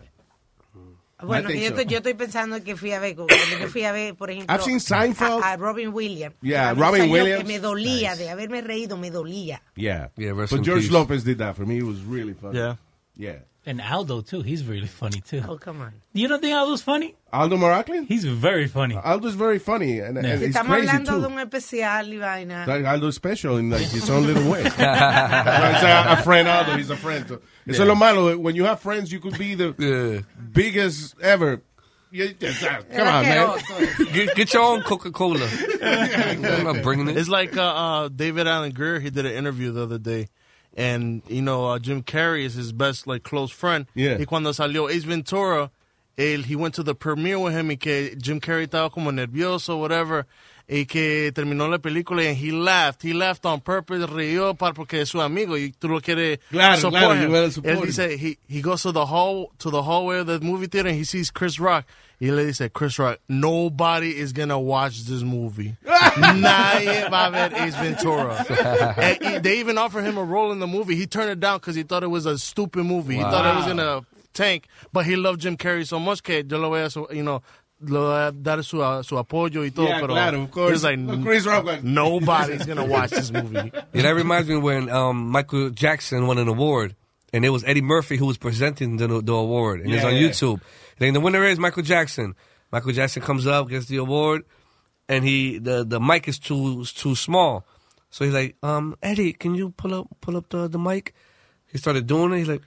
Bueno, 1.22 1.48
I 1.48 1.52
think 1.54 1.62
yo, 1.62 1.68
so. 1.70 1.74
estoy, 1.76 1.86
yo 1.86 1.96
estoy 1.98 2.14
pensando 2.14 2.62
que 2.62 2.76
fui 2.76 2.92
a 2.92 2.98
ver, 3.00 3.14
cuando 3.14 3.34
yo 3.58 3.68
fui 3.68 3.84
a 3.84 3.92
ver, 3.92 4.14
por 4.14 4.30
ejemplo, 4.30 4.54
I've 4.54 4.62
seen 4.64 4.78
Seinfeld. 4.80 5.42
A, 5.42 5.52
a 5.52 5.56
Robin 5.56 5.88
Williams. 5.94 6.36
Yeah, 6.42 6.74
Robin 6.74 7.10
Williams. 7.10 7.44
Que 7.44 7.48
me 7.48 7.58
dolía, 7.60 8.10
Nice. 8.10 8.24
de 8.24 8.30
haberme 8.30 8.60
reído, 8.60 8.98
me 8.98 9.10
dolía. 9.10 9.62
Yeah. 9.76 10.10
Yeah, 10.16 10.32
But 10.34 10.50
George 10.62 10.82
peace. 10.82 10.90
Lopez 10.90 11.24
did 11.24 11.38
that 11.38 11.54
for 11.56 11.64
me. 11.64 11.78
It 11.78 11.84
was 11.84 12.02
really 12.02 12.34
funny. 12.34 12.58
Yeah. 12.58 12.76
Yeah. 13.16 13.38
And 13.66 13.80
Aldo 13.80 14.20
too, 14.20 14.42
he's 14.42 14.62
really 14.64 14.86
funny 14.86 15.22
too. 15.22 15.42
Oh, 15.48 15.56
come 15.56 15.80
on. 15.80 15.92
You 16.12 16.28
don't 16.28 16.40
think 16.42 16.54
Aldo's 16.54 16.82
funny? 16.82 17.14
Aldo 17.32 17.56
Maraclin? 17.56 18.06
He's 18.06 18.24
very 18.26 18.68
funny. 18.68 18.94
Aldo's 18.94 19.34
very 19.34 19.58
funny 19.58 20.00
and, 20.00 20.18
and 20.18 20.26
Yeah. 20.26 20.36
he's 20.36 20.54
Estamos 20.54 20.66
crazy 20.76 20.88
hablando 20.88 21.06
too. 21.06 21.20
de 21.22 21.26
un 21.28 21.38
especial 21.38 22.08
y 22.10 22.16
vaina. 22.18 22.66
Like, 22.66 22.84
Aldo's 22.84 23.14
special 23.16 23.56
in 23.56 23.70
like 23.70 23.86
his 23.86 24.10
own 24.10 24.26
little 24.26 24.50
way. 24.50 24.64
It's 24.66 24.78
a, 24.78 26.04
a 26.08 26.22
friend 26.22 26.46
Aldo, 26.46 26.76
he's 26.76 26.90
a 26.90 26.96
friend. 26.96 27.26
So, 27.26 27.40
Eso 27.66 27.82
es 27.84 27.88
lo 27.88 27.94
malo. 27.94 28.36
When 28.36 28.54
you 28.54 28.64
have 28.64 28.80
friends, 28.80 29.10
you 29.10 29.18
could 29.20 29.38
be 29.38 29.54
the 29.54 29.74
Yeah. 29.78 30.20
biggest 30.52 31.14
ever. 31.22 31.62
You- 32.10 32.34
Come 32.38 33.08
on, 33.08 33.22
man. 33.24 33.58
Get, 34.12 34.34
get 34.36 34.52
your 34.54 34.62
own 34.62 34.82
Coca 34.82 35.10
Cola. 35.10 35.48
I'm 35.82 36.62
not 36.64 36.82
bringing 36.82 37.08
it. 37.08 37.16
It's 37.16 37.28
like 37.28 37.56
uh, 37.56 37.62
uh, 37.62 38.08
David 38.08 38.46
Allen 38.46 38.72
Greer. 38.72 39.00
He 39.00 39.10
did 39.10 39.26
an 39.26 39.32
interview 39.32 39.72
the 39.72 39.82
other 39.82 39.98
day, 39.98 40.28
and 40.76 41.22
you 41.28 41.42
know 41.42 41.66
uh, 41.66 41.78
Jim 41.78 42.02
Carrey 42.02 42.44
is 42.44 42.54
his 42.54 42.72
best 42.72 43.06
like 43.06 43.22
close 43.22 43.50
friend. 43.50 43.86
Yeah. 43.94 44.16
Y 44.18 44.24
cuando 44.24 44.50
salió 44.52 44.90
Ace 44.90 45.04
Ventura, 45.04 45.70
él, 46.18 46.44
he 46.44 46.56
went 46.56 46.74
to 46.74 46.82
the 46.82 46.94
premiere 46.94 47.38
with 47.38 47.54
him 47.54 47.68
y 47.70 47.76
que 47.76 48.16
Jim 48.20 48.40
Carrey 48.40 48.66
estaba 48.66 48.90
como 48.92 49.10
nervioso, 49.10 49.78
whatever. 49.78 50.26
Y 50.66 50.86
que 50.86 51.30
terminó 51.34 51.68
la 51.68 51.76
película 51.76 52.22
and 52.26 52.38
he 52.38 52.50
laughed. 52.50 53.02
He 53.02 53.12
laughed 53.12 53.44
on 53.44 53.60
purpose, 53.60 54.00
rió 54.06 54.54
para 54.56 54.72
porque 54.72 54.94
es 55.02 55.10
su 55.10 55.18
amigo 55.20 55.58
y 55.58 55.74
tú 55.78 55.90
lo 55.90 56.00
quieres 56.00 56.38
Claro, 56.50 56.76
support 56.80 57.00
claro, 57.02 57.14
him. 57.16 57.30
you 57.30 57.50
support 57.50 57.74
Él 57.74 57.80
him. 57.80 57.86
dice, 57.86 58.18
he, 58.18 58.38
he 58.48 58.62
goes 58.62 58.82
to 58.82 58.90
the 58.90 59.04
hall 59.04 59.52
to 59.58 59.68
the 59.70 59.82
hallway 59.82 60.20
of 60.20 60.26
the 60.26 60.40
movie 60.40 60.66
theater 60.66 60.88
and 60.88 60.96
he 60.96 61.04
sees 61.04 61.30
Chris 61.30 61.60
Rock. 61.60 61.84
Y 62.20 62.30
le 62.30 62.46
dice, 62.46 62.68
Chris 62.72 62.98
Rock, 62.98 63.18
nobody 63.28 64.16
is 64.16 64.32
gonna 64.32 64.58
watch 64.58 65.02
this 65.02 65.22
movie. 65.22 65.76
Nadie 65.84 67.08
va 67.10 67.26
a 67.26 67.30
ver 67.30 67.50
Ace 67.56 67.74
Ventura. 67.76 68.44
and 68.98 69.22
he- 69.22 69.38
they 69.38 69.58
even 69.58 69.78
offered 69.78 70.04
him 70.04 70.16
a 70.16 70.24
role 70.24 70.52
in 70.52 70.60
the 70.60 70.66
movie. 70.66 70.94
He 70.94 71.06
turned 71.06 71.30
it 71.30 71.40
down 71.40 71.58
because 71.58 71.74
he 71.74 71.82
thought 71.82 72.02
it 72.02 72.08
was 72.08 72.26
a 72.26 72.38
stupid 72.38 72.84
movie. 72.84 73.16
He 73.16 73.22
thought 73.22 73.54
it 73.54 73.58
was 73.58 73.66
in 73.68 73.78
a 73.78 74.02
tank, 74.32 74.68
but 74.92 75.04
he 75.06 75.16
loved 75.16 75.40
Jim 75.40 75.56
Carrey 75.56 75.86
so 75.86 75.98
much 75.98 76.22
que 76.22 76.42
yo 76.48 76.58
lo 76.58 76.70
voy 76.70 76.82
a, 77.10 77.14
you 77.14 77.22
know, 77.22 77.42
le 77.80 77.98
voy 77.98 78.28
a 78.28 78.32
dar 78.32 78.62
su, 78.62 78.78
su 79.02 79.16
apoyo 79.16 79.62
y 79.64 79.70
todo. 79.70 79.88
Yeah, 79.88 80.00
pero 80.00 80.14
claro, 80.14 80.42
of 80.42 80.50
course. 80.50 80.72
He's 80.72 80.84
like, 80.84 81.22
Chris 81.22 81.46
Rock, 81.46 81.64
like- 81.64 81.82
nobody's 81.84 82.64
gonna 82.64 82.84
watch 82.84 83.10
this 83.10 83.32
movie. 83.32 83.72
Yeah, 83.92 84.02
that 84.02 84.14
reminds 84.14 84.48
me 84.48 84.56
when 84.56 84.88
um, 84.88 85.28
Michael 85.30 85.70
Jackson 85.70 86.26
won 86.26 86.38
an 86.38 86.48
award, 86.48 86.94
and 87.32 87.44
it 87.44 87.50
was 87.50 87.64
Eddie 87.64 87.82
Murphy 87.82 88.16
who 88.16 88.26
was 88.26 88.38
presenting 88.38 88.96
the, 88.98 89.20
the 89.20 89.32
award, 89.32 89.80
and 89.80 89.92
it's 89.92 90.04
on 90.04 90.14
yeah. 90.14 90.28
YouTube. 90.28 90.60
And 91.00 91.14
the 91.14 91.20
winner 91.20 91.44
is 91.44 91.58
Michael 91.58 91.82
Jackson. 91.82 92.34
Michael 92.70 92.92
Jackson 92.92 93.22
comes 93.22 93.46
up, 93.46 93.68
gets 93.68 93.86
the 93.86 93.96
award, 93.96 94.44
and 95.08 95.24
he 95.24 95.58
the 95.58 95.84
the 95.84 96.00
mic 96.00 96.28
is 96.28 96.38
too 96.38 96.84
too 96.84 97.14
small, 97.14 97.64
so 98.10 98.24
he's 98.24 98.34
like, 98.34 98.56
um, 98.62 98.96
Eddie, 99.02 99.32
can 99.32 99.54
you 99.54 99.70
pull 99.70 99.94
up 99.94 100.08
pull 100.20 100.36
up 100.36 100.48
the 100.48 100.68
the 100.68 100.78
mic? 100.78 101.14
He 101.66 101.78
started 101.78 102.06
doing 102.06 102.32
it. 102.32 102.38
He's 102.38 102.48
like, 102.48 102.62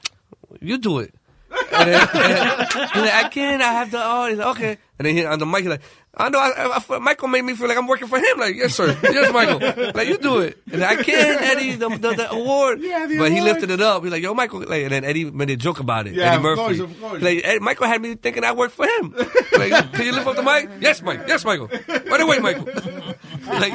you 0.62 0.78
do 0.78 1.00
it. 1.00 1.16
And 1.50 1.90
then, 1.90 2.08
and 2.14 2.90
he's 2.92 3.02
like, 3.04 3.14
I 3.14 3.30
can't. 3.30 3.62
I 3.62 3.74
have 3.74 3.92
to. 3.92 4.02
Oh, 4.04 4.28
he's 4.28 4.38
like, 4.38 4.48
okay. 4.56 4.78
And 5.00 5.06
then 5.06 5.16
he, 5.16 5.26
on 5.26 5.40
the 5.40 5.46
mic, 5.46 5.62
he's 5.62 5.70
like, 5.70 5.82
I 6.20 6.30
know. 6.30 6.40
I, 6.40 6.82
I, 6.90 6.98
Michael 6.98 7.28
made 7.28 7.44
me 7.44 7.54
feel 7.54 7.68
like 7.68 7.78
I'm 7.78 7.86
working 7.86 8.08
for 8.08 8.18
him. 8.18 8.40
Like, 8.40 8.56
yes, 8.56 8.74
sir. 8.74 8.98
Yes, 9.04 9.32
Michael. 9.32 9.92
Like, 9.94 10.08
you 10.08 10.18
do 10.18 10.40
it. 10.40 10.58
And 10.72 10.84
I 10.84 10.96
can't, 10.96 11.42
Eddie. 11.42 11.76
The, 11.76 11.90
the, 11.90 12.14
the 12.16 12.32
award. 12.32 12.82
Yeah, 12.82 13.06
the 13.06 13.20
but 13.20 13.32
he 13.32 13.42
lifted 13.42 13.70
it 13.70 13.82
up. 13.82 14.02
He's 14.04 14.12
like, 14.12 14.24
yo, 14.24 14.34
Michael. 14.34 14.62
Like, 14.62 14.84
and 14.84 14.92
then 14.92 15.04
Eddie 15.04 15.30
made 15.30 15.52
a 15.52 15.56
joke 15.56 15.80
about 15.80 16.08
it. 16.08 16.14
Yeah, 16.14 16.30
Eddie 16.30 16.36
of 16.38 16.42
Murphy. 16.42 16.62
course, 16.62 16.80
of 16.80 17.00
course. 17.00 17.22
Like, 17.22 17.42
Eddie, 17.44 17.60
Michael 17.60 17.88
had 17.88 18.02
me 18.02 18.16
thinking 18.16 18.44
I 18.44 18.54
worked 18.54 18.74
for 18.74 18.88
him. 18.88 19.14
Like, 19.58 19.94
can 19.94 20.06
you 20.06 20.12
lift 20.12 20.26
up 20.28 20.36
the 20.36 20.44
mic? 20.44 20.70
Yes, 20.82 21.02
Mike. 21.02 21.22
Yes, 21.28 21.46
Michael. 21.46 21.68
By 21.68 22.18
the 22.18 22.26
way, 22.28 22.40
Michael. 22.40 22.66
like, 23.60 23.74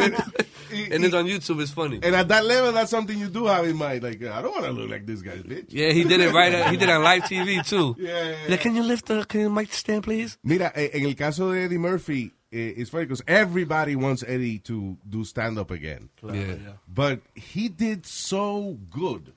and 0.73 1.05
it's 1.05 1.14
on 1.14 1.26
YouTube. 1.26 1.61
It's 1.61 1.71
funny. 1.71 2.00
And 2.02 2.14
at 2.14 2.29
that 2.29 2.45
level, 2.45 2.73
that's 2.73 2.91
something 2.91 3.19
you 3.19 3.29
do 3.29 3.47
have 3.47 3.64
in 3.67 3.76
mind. 3.76 4.02
Like, 4.02 4.23
I 4.25 4.43
don't 4.43 4.52
want 4.52 4.64
to 4.64 4.73
look 4.73 4.91
like 4.91 5.07
this 5.07 5.23
guy's 5.23 5.43
bitch. 5.43 5.67
Yeah, 5.69 5.91
he 5.91 6.05
did 6.05 6.21
it 6.21 6.33
right. 6.33 6.52
He 6.71 6.76
did 6.76 6.88
it 6.88 6.93
on 6.93 7.02
live 7.02 7.23
TV 7.23 7.67
too. 7.69 7.97
Yeah, 7.99 8.29
yeah, 8.31 8.37
Like, 8.49 8.61
can 8.61 8.75
you 8.75 8.83
lift 8.83 9.07
the 9.07 9.25
can 9.25 9.41
you 9.41 9.50
mic 9.50 9.73
stand, 9.73 10.05
please? 10.05 10.38
Mira, 10.43 10.73
eh, 10.75 10.91
en 10.95 11.07
el 11.07 11.14
caso 11.14 11.52
de 11.52 11.62
Eddie 11.64 11.79
Murphy, 11.79 12.33
eh, 12.52 12.75
it's 12.76 12.91
funny 12.91 13.05
because 13.05 13.23
everybody 13.26 13.97
wants 13.97 14.25
Eddie 14.26 14.59
to 14.61 14.97
do 15.09 15.25
stand 15.25 15.59
up 15.59 15.71
again. 15.71 16.09
Yeah. 16.23 16.57
But 16.88 17.21
he 17.35 17.69
did 17.69 18.07
so 18.07 18.79
good 18.91 19.33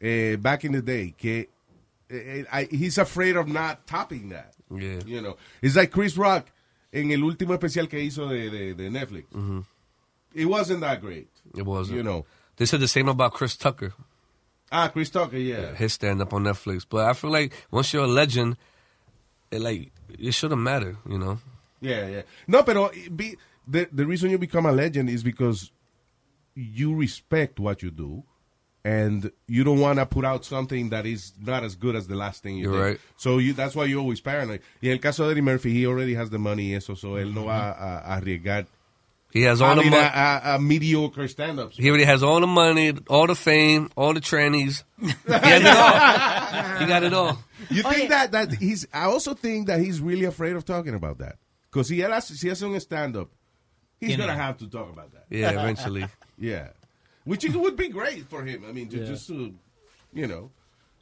eh, 0.00 0.36
back 0.36 0.64
in 0.64 0.72
the 0.72 0.82
day 0.82 1.14
que 1.16 1.46
eh, 2.10 2.44
I, 2.52 2.68
he's 2.70 2.98
afraid 2.98 3.36
of 3.36 3.48
not 3.48 3.86
topping 3.86 4.30
that. 4.30 4.54
Yeah. 4.70 5.00
You 5.06 5.20
know, 5.20 5.36
it's 5.60 5.76
like 5.76 5.90
Chris 5.90 6.16
Rock 6.16 6.46
en 6.94 7.10
el 7.10 7.20
último 7.20 7.54
especial 7.54 7.88
que 7.88 7.98
hizo 8.00 8.28
de, 8.28 8.50
de, 8.50 8.74
de 8.74 8.90
Netflix. 8.90 9.26
It 10.34 10.46
wasn't 10.46 10.80
that 10.80 11.00
great. 11.00 11.28
It 11.56 11.62
wasn't. 11.66 11.96
You 11.98 12.02
know. 12.02 12.24
They 12.56 12.66
said 12.66 12.80
the 12.80 12.88
same 12.88 13.08
about 13.08 13.32
Chris 13.32 13.56
Tucker, 13.56 13.92
Ah, 14.70 14.88
Chris 14.88 15.10
Tucker, 15.10 15.36
yeah. 15.36 15.74
his 15.74 15.92
stand 15.94 16.20
up 16.22 16.32
on 16.32 16.44
Netflix. 16.44 16.86
But 16.88 17.06
I 17.06 17.12
feel 17.12 17.30
like 17.30 17.52
once 17.70 17.92
you're 17.92 18.04
a 18.04 18.06
legend, 18.06 18.56
it 19.50 19.60
like 19.60 19.90
it 20.18 20.32
shouldn't 20.32 20.60
matter, 20.60 20.96
you 21.08 21.18
know. 21.18 21.38
Yeah, 21.80 22.06
yeah. 22.08 22.22
No, 22.46 22.62
pero 22.62 22.90
be, 23.14 23.36
the, 23.66 23.88
the 23.92 24.06
reason 24.06 24.30
you 24.30 24.38
become 24.38 24.64
a 24.66 24.72
legend 24.72 25.10
is 25.10 25.22
because 25.22 25.70
you 26.54 26.94
respect 26.94 27.58
what 27.58 27.82
you 27.82 27.90
do 27.90 28.22
and 28.84 29.30
you 29.46 29.64
don't 29.64 29.80
want 29.80 29.98
to 29.98 30.06
put 30.06 30.24
out 30.24 30.44
something 30.44 30.90
that 30.90 31.06
is 31.06 31.32
not 31.40 31.64
as 31.64 31.74
good 31.76 31.94
as 31.96 32.06
the 32.08 32.14
last 32.14 32.42
thing 32.42 32.56
you 32.56 32.64
You're 32.64 32.72
did. 32.72 32.90
right. 32.92 33.00
So 33.16 33.38
you, 33.38 33.52
that's 33.52 33.74
why 33.74 33.84
you're 33.86 34.00
always 34.00 34.20
paranoid. 34.20 34.60
Y 34.82 34.90
el 34.90 34.98
caso 34.98 35.24
de 35.26 35.32
Eddie 35.32 35.40
Murphy, 35.42 35.72
he 35.72 35.86
already 35.86 36.14
has 36.14 36.30
the 36.30 36.38
money 36.38 36.74
eso, 36.74 36.94
so 36.94 37.14
él 37.16 37.32
no 37.34 37.44
va 37.46 37.70
a, 37.72 38.14
a 38.14 38.20
arriesgar 38.20 38.66
He 39.32 39.42
has 39.42 39.62
all 39.62 39.70
I 39.70 39.74
the 39.76 39.80
mean, 39.82 39.90
money. 39.92 40.02
a, 40.04 40.40
a, 40.44 40.54
a 40.56 40.58
mediocre 40.60 41.26
stand-ups. 41.26 41.76
He 41.78 41.88
already 41.88 42.04
has 42.04 42.22
all 42.22 42.38
the 42.40 42.46
money, 42.46 42.92
all 43.08 43.26
the 43.26 43.34
fame, 43.34 43.90
all 43.96 44.12
the 44.12 44.20
trannies. 44.20 44.84
He 45.00 45.08
has 45.26 45.62
it 45.62 45.66
all. 45.66 46.78
He 46.80 46.86
got 46.86 47.02
it 47.02 47.14
all. 47.14 47.38
You 47.70 47.82
Oye. 47.86 47.92
think 47.94 48.10
that 48.10 48.32
that 48.32 48.52
he's? 48.52 48.86
I 48.92 49.04
also 49.04 49.32
think 49.34 49.68
that 49.68 49.80
he's 49.80 50.00
really 50.00 50.24
afraid 50.26 50.54
of 50.54 50.64
talking 50.66 50.94
about 50.94 51.18
that 51.18 51.36
because 51.70 51.88
he 51.88 52.00
has 52.00 52.10
hace, 52.28 52.38
si 52.40 52.48
hace 52.48 52.62
un 52.62 52.78
stand-up, 52.80 53.30
he's 54.00 54.10
Tiene- 54.10 54.18
gonna 54.20 54.34
have 54.34 54.58
to 54.58 54.66
talk 54.68 54.92
about 54.92 55.12
that. 55.12 55.24
Yeah, 55.30 55.50
eventually. 55.50 56.04
Yeah, 56.38 56.68
which 57.24 57.44
it 57.44 57.54
would 57.54 57.76
be 57.76 57.88
great 57.88 58.26
for 58.28 58.42
him. 58.44 58.64
I 58.68 58.72
mean, 58.72 58.88
to, 58.88 59.06
just 59.06 59.28
to, 59.28 59.54
you 60.12 60.26
know. 60.26 60.50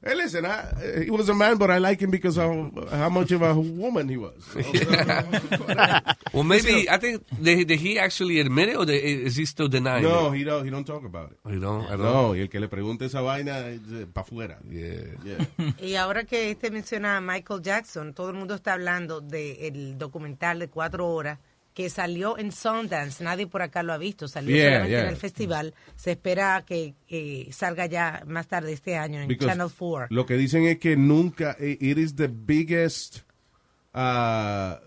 Hey, 0.02 0.14
listen, 0.14 0.46
I, 0.46 1.04
he 1.04 1.10
was 1.10 1.28
a 1.28 1.34
man, 1.34 1.58
but 1.58 1.70
I 1.70 1.76
like 1.76 2.00
him 2.00 2.10
because 2.10 2.38
of 2.38 2.90
how 2.90 3.10
much 3.10 3.32
of 3.32 3.42
a 3.42 3.54
woman 3.54 4.08
he 4.08 4.16
was. 4.16 4.42
Well, 6.32 6.44
maybe 6.44 6.88
I 6.88 6.96
think 6.96 7.26
did, 7.42 7.66
did 7.66 7.80
he 7.80 7.98
actually 7.98 8.38
admit 8.38 8.68
it, 8.68 8.76
or 8.76 8.86
did, 8.86 9.02
is 9.02 9.34
he 9.34 9.44
still 9.44 9.66
denying 9.66 10.04
no, 10.04 10.32
it? 10.32 10.36
he 10.38 10.44
don't. 10.44 10.64
He 10.64 10.70
don't 10.70 10.86
talk 10.86 11.04
about 11.04 11.32
it. 11.32 11.38
You 11.50 11.58
don't. 11.58 11.84
I 11.86 11.96
don't. 11.96 12.02
No, 12.02 12.36
y 12.36 12.42
el 12.42 12.48
que 12.48 12.60
le 12.60 12.68
pregunte 12.68 13.06
esa 13.06 13.20
vaina 13.20 13.64
para 14.12 14.24
afuera. 14.24 14.58
Yeah. 14.68 15.16
Yeah. 15.24 15.72
Y 15.82 15.96
ahora 15.96 16.22
que 16.24 16.52
este 16.52 16.70
menciona 16.70 17.16
a 17.16 17.20
Michael 17.20 17.62
Jackson, 17.62 18.14
todo 18.14 18.30
el 18.30 18.36
mundo 18.36 18.54
está 18.54 18.74
hablando 18.74 19.20
del 19.20 19.98
documental 19.98 20.60
de 20.60 20.68
cuatro 20.68 21.08
horas 21.08 21.40
que 21.74 21.88
salió 21.88 22.36
en 22.36 22.52
Sundance. 22.52 23.22
Nadie 23.22 23.46
por 23.46 23.62
acá 23.62 23.82
lo 23.82 23.92
ha 23.92 23.98
visto. 23.98 24.26
Salió 24.28 24.54
Yeah, 24.54 24.64
solamente 24.64 24.90
yeah. 24.90 25.02
en 25.02 25.08
el 25.08 25.16
festival. 25.16 25.74
Se 25.96 26.10
espera 26.12 26.64
que 26.66 26.94
salga 27.52 27.86
ya 27.86 28.22
más 28.26 28.48
tarde 28.48 28.72
este 28.72 28.96
año 28.96 29.20
en 29.20 29.28
Because 29.28 29.50
Channel 29.52 29.68
4. 29.76 30.08
Lo 30.10 30.26
que 30.26 30.34
dicen 30.34 30.64
es 30.66 30.78
que 30.78 30.96
nunca, 30.96 31.56
eh, 31.60 31.78
it 31.80 31.96
is 31.98 32.16
the 32.16 32.28
biggest, 32.28 33.18
ah, 33.94 34.80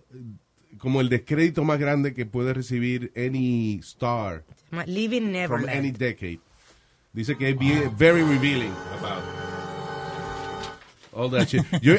como 0.78 1.00
el 1.02 1.10
descrédito 1.10 1.64
más 1.64 1.80
grande 1.80 2.14
que 2.14 2.26
puede 2.26 2.54
recibir 2.54 3.12
any 3.16 3.80
star 3.82 4.44
Living 4.86 5.32
from 5.48 5.68
any 5.70 5.92
Neverland. 5.92 5.98
decade. 5.98 6.40
Dice 7.14 7.38
que 7.38 7.50
es 7.50 7.58
bien, 7.58 7.96
very 7.98 8.24
revealing 8.24 8.74
about 9.00 9.24
all 11.14 11.30
that 11.30 11.46
shit. 11.48 11.64
Yo, 11.82 11.94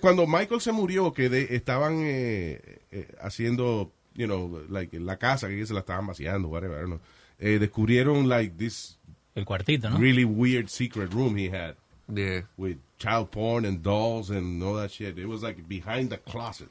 cuando 0.00 0.26
Michael 0.26 0.60
se 0.60 0.72
murió, 0.72 1.12
que 1.12 1.28
de- 1.28 1.54
estaban 1.54 2.00
eh, 2.04 2.78
eh, 2.90 3.08
haciendo, 3.20 3.92
you 4.14 4.26
know, 4.26 4.62
like 4.68 4.98
la 4.98 5.16
casa, 5.16 5.48
que 5.48 5.64
se 5.66 5.74
la 5.74 5.80
estaban 5.80 6.06
vaciando, 6.06 6.48
whatever, 6.48 6.76
I 6.76 6.80
don't 6.82 6.90
know. 6.90 7.00
Eh, 7.38 7.58
descubrieron 7.58 8.28
like 8.28 8.54
this 8.56 8.98
El 9.34 9.44
cuartito, 9.44 9.90
¿no? 9.90 9.98
really 9.98 10.24
weird 10.24 10.68
secret 10.68 11.12
room 11.12 11.36
he 11.36 11.48
had. 11.48 11.74
Yeah. 12.14 12.42
with 12.58 12.76
child 12.98 13.30
porn 13.30 13.64
and 13.64 13.82
dolls 13.82 14.30
and 14.30 14.62
all 14.62 14.76
that 14.76 14.90
shit. 14.90 15.18
It 15.18 15.26
was 15.26 15.42
like 15.42 15.66
behind 15.66 16.10
the 16.10 16.18
closet. 16.18 16.68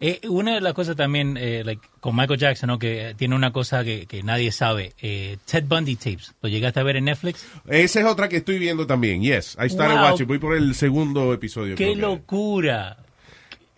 Eh, 0.00 0.20
una 0.28 0.54
de 0.54 0.60
las 0.60 0.72
cosas 0.74 0.94
también 0.94 1.36
eh, 1.36 1.64
like, 1.64 1.82
con 1.98 2.14
Michael 2.14 2.38
Jackson, 2.38 2.68
¿no? 2.68 2.78
que 2.78 3.14
tiene 3.18 3.34
una 3.34 3.52
cosa 3.52 3.82
que, 3.82 4.06
que 4.06 4.22
nadie 4.22 4.52
sabe. 4.52 4.92
eh, 5.02 5.36
Ted 5.44 5.64
Bundy 5.64 5.96
tapes. 5.96 6.32
¿Lo 6.40 6.48
llegaste 6.48 6.78
a 6.78 6.84
ver 6.84 6.94
en 6.96 7.06
Netflix? 7.06 7.44
Esa 7.66 7.98
es 8.00 8.06
otra 8.06 8.28
que 8.28 8.36
estoy 8.36 8.60
viendo 8.60 8.86
también. 8.86 9.20
Yes, 9.20 9.56
I 9.60 9.68
started 9.68 9.96
Wow. 9.96 10.04
watching. 10.12 10.28
Voy 10.28 10.38
por 10.38 10.56
el 10.56 10.76
segundo 10.76 11.32
episodio. 11.34 11.74
¡Qué 11.74 11.96
locura! 11.96 12.96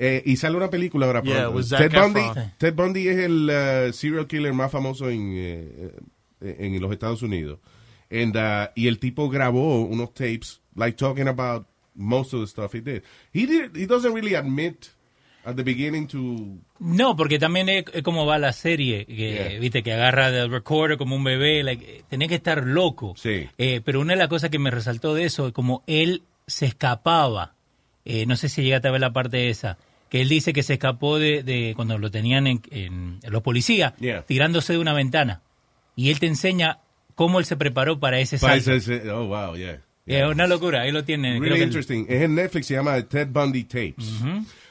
Eh, 0.02 0.22
y 0.24 0.36
sale 0.38 0.56
una 0.56 0.70
película 0.70 1.04
ahora 1.04 1.22
Yeah, 1.22 1.50
pronto. 1.50 1.76
Ted 1.76 1.92
Bundy. 1.92 2.22
Ted 2.56 2.74
Bundy 2.74 3.08
es 3.08 3.18
el 3.18 3.50
uh, 3.50 3.92
serial 3.92 4.26
killer 4.26 4.54
más 4.54 4.72
famoso 4.72 5.10
en, 5.10 5.34
eh, 5.36 5.92
eh, 6.40 6.56
en 6.58 6.80
los 6.80 6.90
Estados 6.90 7.20
Unidos. 7.22 7.58
And, 8.10 8.34
uh, 8.34 8.70
y 8.74 8.88
el 8.88 8.98
tipo 8.98 9.28
grabó 9.28 9.82
unos 9.82 10.14
tapes, 10.14 10.62
like 10.74 10.96
talking 10.96 11.28
about 11.28 11.66
most 11.94 12.32
of 12.32 12.40
the 12.40 12.46
stuff 12.46 12.74
he 12.74 12.80
did. 12.80 13.02
He 13.34 13.44
did. 13.46 13.76
He 13.76 13.86
doesn't 13.86 14.14
really 14.14 14.34
admit 14.34 14.86
at 15.44 15.56
the 15.56 15.62
beginning 15.62 16.06
to. 16.06 16.58
No, 16.78 17.14
porque 17.14 17.38
también 17.38 17.68
es, 17.68 17.84
es 17.92 18.02
como 18.02 18.24
va 18.24 18.38
la 18.38 18.54
serie, 18.54 19.04
que, 19.04 19.14
Yeah. 19.50 19.60
viste, 19.60 19.82
que 19.82 19.92
agarra 19.92 20.30
del 20.30 20.50
recorder 20.50 20.96
como 20.96 21.14
un 21.14 21.24
bebé, 21.24 21.62
like, 21.62 22.04
tenés 22.08 22.28
que 22.28 22.36
estar 22.36 22.66
loco. 22.66 23.12
Sí. 23.18 23.48
Eh, 23.58 23.82
pero 23.84 24.00
una 24.00 24.14
de 24.14 24.18
las 24.18 24.28
cosas 24.28 24.48
que 24.48 24.58
me 24.58 24.70
resaltó 24.70 25.14
de 25.14 25.24
eso 25.24 25.48
es 25.48 25.52
como 25.52 25.84
él 25.86 26.22
se 26.46 26.64
escapaba, 26.64 27.54
eh, 28.06 28.24
no 28.24 28.34
sé 28.36 28.48
si 28.48 28.62
llegaste 28.62 28.88
a 28.88 28.92
ver 28.92 29.02
la 29.02 29.12
parte 29.12 29.50
esa, 29.50 29.76
que 30.10 30.20
él 30.20 30.28
dice 30.28 30.52
que 30.52 30.62
se 30.62 30.74
escapó 30.74 31.18
de, 31.18 31.42
de 31.42 31.72
cuando 31.76 31.96
lo 31.96 32.10
tenían 32.10 32.46
en, 32.46 32.60
en- 32.70 33.20
los 33.28 33.42
policías, 33.42 33.94
Yeah. 34.00 34.22
tirándose 34.26 34.74
de 34.74 34.78
una 34.80 34.92
ventana. 34.92 35.40
Y 35.96 36.10
él 36.10 36.18
te 36.20 36.26
enseña 36.26 36.80
cómo 37.14 37.38
él 37.38 37.44
se 37.46 37.56
preparó 37.56 37.98
para 38.00 38.18
ese 38.20 38.36
salto. 38.36 38.72
Ese- 38.72 39.08
oh 39.10 39.26
wow, 39.26 39.56
yeah. 39.56 39.80
Es 40.06 40.24
una 40.26 40.46
locura, 40.48 40.82
ahí 40.82 40.90
lo 40.90 41.04
tienen. 41.04 41.40
Really 41.40 41.58
que- 41.58 41.64
interesting. 41.64 42.04
Es 42.08 42.22
en 42.22 42.34
Netflix, 42.34 42.66
se 42.66 42.74
llama 42.74 43.00
Ted 43.02 43.28
Bundy 43.28 43.64
Tapes. 43.64 44.20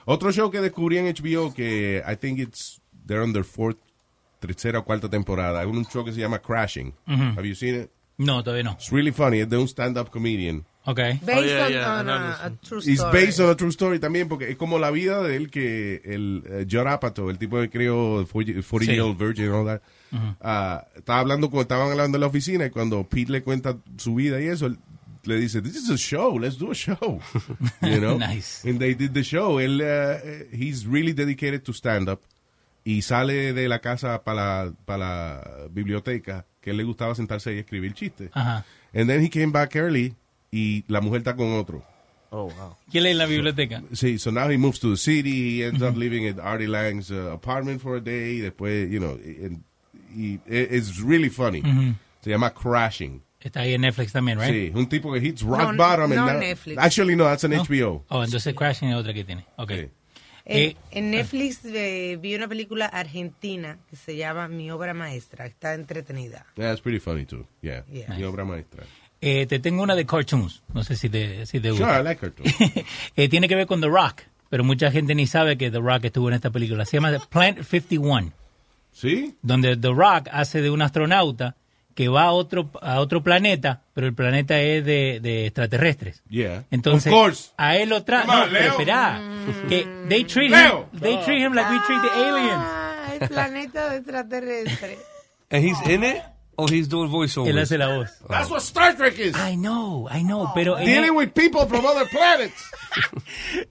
Otro 0.05 0.31
show 0.31 0.51
que 0.51 0.59
descubrí 0.59 0.97
en 0.97 1.05
HBO 1.07 1.53
que 1.53 2.03
I 2.05 2.15
think 2.17 2.39
it's 2.39 2.81
they're 3.07 3.23
on 3.23 3.31
their 3.31 3.45
fourth, 3.45 3.77
tercera 4.39 4.79
o 4.79 4.83
cuarta 4.83 5.09
temporada. 5.09 5.61
Es 5.61 5.67
un 5.67 5.85
show 5.85 6.03
que 6.03 6.11
se 6.11 6.19
llama 6.19 6.39
Crashing. 6.39 6.93
Have 7.07 7.47
you 7.47 7.55
seen 7.55 7.83
it? 7.83 7.89
No, 8.17 8.43
todavía 8.43 8.63
no. 8.63 8.71
It's 8.73 8.91
really 8.91 9.11
funny. 9.11 9.39
Es 9.39 9.49
de 9.49 9.55
un 9.57 9.67
stand-up 9.67 10.09
comedian. 10.09 10.65
Ok. 10.89 10.97
Based 10.97 11.29
Oh, 11.37 11.43
yeah, 11.43 11.65
on, 11.65 11.71
yeah, 11.71 11.99
on 11.99 12.09
a, 12.09 12.45
a 12.45 12.49
true 12.63 12.79
It's 12.79 12.99
story. 12.99 13.11
based 13.25 13.39
on 13.41 13.49
a 13.51 13.55
true 13.55 13.69
story 13.69 13.99
también 13.99 14.27
porque 14.27 14.49
es 14.49 14.57
como 14.57 14.79
la 14.79 14.89
vida 14.89 15.21
de 15.21 15.35
él 15.35 15.51
que 15.51 16.01
el 16.03 16.43
eh, 16.49 16.65
Judd 16.69 16.87
Apatow, 16.87 17.29
el 17.29 17.37
tipo 17.37 17.57
que 17.59 17.69
creó 17.69 18.25
40 18.25 18.63
Sí. 18.79 18.91
Year 18.91 19.01
Old 19.01 19.17
Virgin 19.17 19.45
and 19.45 19.53
all 19.53 19.65
that, 19.65 19.81
ah, 20.41 20.87
estaba 20.95 21.19
hablando 21.19 21.49
cuando 21.49 21.61
estaban 21.63 21.91
hablando 21.91 22.17
en 22.17 22.21
la 22.21 22.27
oficina 22.27 22.65
y 22.65 22.69
cuando 22.71 23.03
Pete 23.03 23.31
le 23.31 23.43
cuenta 23.43 23.77
su 23.97 24.15
vida 24.15 24.41
y 24.41 24.47
eso, 24.47 24.65
él 24.65 24.77
le 25.25 25.35
dice, 25.37 25.61
this 25.61 25.75
is 25.75 25.89
a 25.91 25.97
show, 25.97 26.39
let's 26.39 26.57
do 26.57 26.71
a 26.71 26.73
show. 26.73 27.19
You 27.83 27.99
know? 27.99 28.17
Nice. 28.17 28.67
And 28.67 28.79
they 28.79 28.95
did 28.95 29.13
the 29.13 29.21
show. 29.23 29.59
Él, 29.59 29.81
eh, 29.83 30.47
he's 30.51 30.87
really 30.87 31.13
dedicated 31.13 31.63
to 31.65 31.73
stand-up 31.73 32.21
y 32.83 33.01
sale 33.03 33.53
de 33.53 33.67
la 33.67 33.79
casa 33.79 34.23
para 34.23 34.73
la, 34.87 35.67
biblioteca 35.69 36.45
que 36.61 36.71
él 36.71 36.77
le 36.77 36.83
gustaba 36.83 37.13
sentarse 37.13 37.53
y 37.53 37.59
escribir 37.59 37.93
chistes. 37.93 38.31
Ajá. 38.33 38.65
And 38.93 39.07
then 39.07 39.21
he 39.23 39.29
came 39.29 39.51
back 39.51 39.75
early 39.75 40.15
y 40.51 40.83
la 40.87 41.01
mujer 41.01 41.19
está 41.19 41.35
con 41.35 41.53
otro. 41.53 41.83
Oh, 42.31 42.43
wow. 42.43 42.75
¿Quién 42.91 43.03
lee 43.05 43.09
en 43.11 43.17
la 43.17 43.25
biblioteca? 43.25 43.81
Sí, 43.93 44.19
so 44.19 44.31
now 44.31 44.49
he 44.51 44.57
moves 44.57 44.79
to 44.79 44.91
the 44.91 44.97
city. 44.97 45.59
He 45.61 45.65
ends 45.65 45.81
up 45.81 45.95
living 45.97 46.27
at 46.27 46.37
Artie 46.39 46.67
Lang's 46.67 47.09
uh, 47.11 47.31
apartment 47.33 47.81
for 47.81 47.95
a 47.97 47.99
day. 48.01 48.37
y 48.37 48.41
Después, 48.41 48.89
you 48.91 48.99
know, 48.99 49.13
and 49.43 49.63
he, 50.15 50.39
it's 50.45 50.99
really 51.01 51.29
funny. 51.29 51.63
Se 52.21 52.29
llama 52.29 52.51
Crashing. 52.53 53.21
Está 53.41 53.61
ahí 53.61 53.73
en 53.73 53.81
Netflix 53.81 54.11
también, 54.11 54.37
right? 54.37 54.51
Sí, 54.51 54.71
un 54.75 54.87
tipo 54.89 55.11
que 55.13 55.19
hits 55.25 55.41
rock 55.41 55.59
No, 55.73 55.77
bottom. 55.77 56.13
no 56.13 56.27
and 56.27 56.39
Netflix. 56.41 56.77
Actually, 56.77 57.15
no, 57.15 57.23
that's 57.23 57.45
an 57.45 57.51
¿No? 57.51 57.63
HBO. 57.63 58.03
Oh, 58.09 58.23
entonces 58.23 58.53
Crashing 58.53 58.89
es 58.89 58.95
otra 58.95 59.13
que 59.13 59.23
tiene. 59.23 59.45
Ok. 59.55 59.71
Sí. 59.71 59.75
En, 59.75 59.89
Eh, 60.45 60.75
en 60.91 61.11
Netflix 61.11 61.63
eh, 61.65 62.17
vi 62.21 62.33
una 62.35 62.47
película 62.47 62.87
argentina 62.87 63.77
que 63.89 63.95
se 63.95 64.15
llama 64.17 64.47
Mi 64.47 64.69
obra 64.71 64.93
maestra. 64.93 65.45
Está 65.45 65.73
entretenida. 65.73 66.45
That's 66.55 66.81
pretty 66.81 66.99
funny 66.99 67.25
too. 67.25 67.45
Yeah, 67.61 67.85
Yeah. 67.91 68.13
mi 68.15 68.23
obra 68.23 68.45
maestra. 68.45 68.83
Eh, 69.21 69.45
te 69.47 69.59
tengo 69.59 69.83
una 69.83 69.95
de 69.95 70.05
cartoons. 70.05 70.61
No 70.73 70.83
sé 70.83 70.95
si 70.95 71.09
te, 71.09 71.45
si 71.45 71.59
te 71.59 71.69
Sure, 71.69 71.79
gusta. 71.83 71.99
I 71.99 72.03
like 72.03 72.25
her 72.25 72.31
too. 72.31 72.43
Eh, 73.15 73.27
tiene 73.29 73.47
que 73.47 73.55
ver 73.55 73.67
con 73.67 73.81
The 73.81 73.87
Rock, 73.87 74.21
pero 74.49 74.63
mucha 74.63 74.91
gente 74.91 75.13
ni 75.15 75.27
sabe 75.27 75.57
que 75.57 75.69
The 75.71 75.79
Rock 75.79 76.05
estuvo 76.05 76.29
en 76.29 76.35
esta 76.35 76.49
película. 76.49 76.85
Se 76.85 76.97
llama 76.97 77.11
The 77.11 77.19
Plant 77.29 77.63
51, 77.63 78.31
¿Sí? 78.93 79.35
donde 79.41 79.75
The 79.75 79.89
Rock 79.91 80.29
hace 80.31 80.61
de 80.61 80.69
un 80.69 80.81
astronauta 80.81 81.55
que 81.95 82.07
va 82.07 82.23
a 82.23 82.31
otro, 82.31 82.69
a 82.81 83.01
otro 83.01 83.21
planeta, 83.23 83.81
pero 83.93 84.07
el 84.07 84.13
planeta 84.13 84.57
es 84.61 84.85
de, 84.85 85.19
de 85.21 85.47
extraterrestres. 85.47 86.23
Yeah. 86.29 86.63
Entonces, 86.71 87.11
of 87.11 87.19
course. 87.19 87.51
a 87.57 87.75
él 87.75 87.89
lo 87.89 88.03
trae. 88.03 88.25
No, 88.25 88.33
pero 88.45 88.51
Leo. 88.53 88.71
espera. 88.71 89.21
Que 89.67 89.85
they 90.07 90.23
treat 90.23 90.49
Leo. 90.49 90.87
him, 90.93 90.99
they 91.01 91.17
treat 91.25 91.41
him 91.41 91.53
like 91.53 91.69
we 91.69 91.77
treat 91.85 92.01
the 92.01 92.09
aliens. 92.23 92.63
Ah, 92.65 93.09
el 93.19 93.27
planeta 93.27 93.89
de 93.89 93.97
extraterrestre. 93.97 94.97
And 95.51 95.65
he's 95.65 95.81
in 95.89 96.05
it, 96.05 96.21
or 96.59 96.69
he's 96.71 96.87
doing 96.89 97.05
Él 97.07 97.11
voiceovers. 97.11 97.57
hace 97.61 97.77
la 97.77 97.87
voz. 97.95 98.09
That's 98.27 98.49
what 98.49 98.61
Star 98.61 98.95
Trek 98.95 99.17
is. 99.19 99.35
I 99.35 99.55
know, 99.55 100.07
I 100.11 100.21
know, 100.23 100.51
pero 100.53 100.75
Dealing 100.77 101.05
el- 101.11 101.15
with 101.15 101.29
people 101.33 101.65
from 101.67 101.85
other 101.85 102.05
planets. 102.09 102.61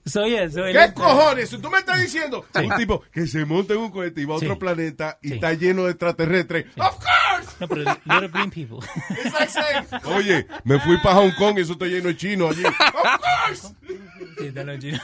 so, 0.05 0.25
yeah, 0.25 0.49
so 0.49 0.65
él 0.65 0.73
¿Qué 0.75 0.93
cojones? 0.93 1.49
Tú 1.49 1.69
me 1.69 1.79
estás 1.79 2.01
diciendo 2.01 2.45
un 2.55 2.75
tipo 2.77 3.01
que 3.11 3.27
se 3.27 3.45
monta 3.45 3.73
en 3.73 3.79
un 3.79 3.91
cohete 3.91 4.21
y 4.21 4.25
va 4.25 4.35
a 4.35 4.37
otro 4.37 4.57
planeta 4.57 5.17
y 5.21 5.29
Sí. 5.29 5.33
está 5.35 5.53
lleno 5.53 5.85
de 5.85 5.91
extraterrestres. 5.91 6.65
Of 6.77 6.97
course. 6.99 7.55
No, 7.59 7.67
pero 7.67 7.83
little 8.05 8.27
green 8.29 8.49
people. 8.51 8.79
It's 9.09 9.33
like 9.33 9.49
saying, 9.49 9.85
Oye, 10.15 10.45
me 10.63 10.79
fui 10.79 10.97
para 11.03 11.15
Hong 11.15 11.31
Kong 11.37 11.57
y 11.57 11.61
eso 11.61 11.73
está 11.73 11.85
lleno 11.85 12.07
de 12.07 12.15
chinos 12.17 12.51
allí. 12.55 12.65
Of 12.65 12.75
course. 12.77 13.75
Sí, 14.37 14.45
está 14.47 14.63
lo 14.63 14.77
chino. 14.79 14.97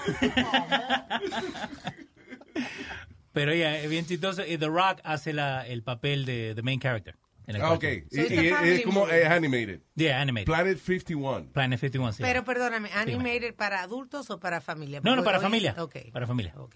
Pero 3.34 3.54
ya, 3.54 3.78
es 3.78 3.90
bien 3.90 4.06
chistoso. 4.06 4.44
The 4.44 4.68
Rock 4.68 5.00
hace 5.04 5.34
la, 5.34 5.68
el 5.68 5.84
papel 5.84 6.26
de 6.26 6.54
the 6.56 6.62
main 6.62 6.80
character. 6.80 7.16
En 7.48 7.56
el 7.58 7.62
Ah, 7.62 7.74
Ok. 7.74 7.84
So 8.12 8.22
Y- 8.22 8.34
y- 8.34 8.48
es 8.72 8.86
como 8.86 9.08
es 9.08 9.26
animated. 9.28 9.82
Yeah, 9.96 10.20
animated. 10.22 10.46
Planet 10.46 10.78
51. 10.80 11.52
Planet 11.54 11.80
51, 11.80 12.14
sí. 12.14 12.24
Pero 12.24 12.44
perdóname, 12.44 12.90
¿animated 12.94 13.54
para 13.56 13.82
adultos 13.84 14.30
o 14.32 14.40
para 14.40 14.62
familia? 14.62 15.00
no, 15.04 15.16
no, 15.16 15.24
para 15.24 15.38
hoy- 15.38 15.44
familia. 15.44 15.76
Ok. 15.78 15.96
Para 16.12 16.26
familia. 16.28 16.54
ok. 16.58 16.76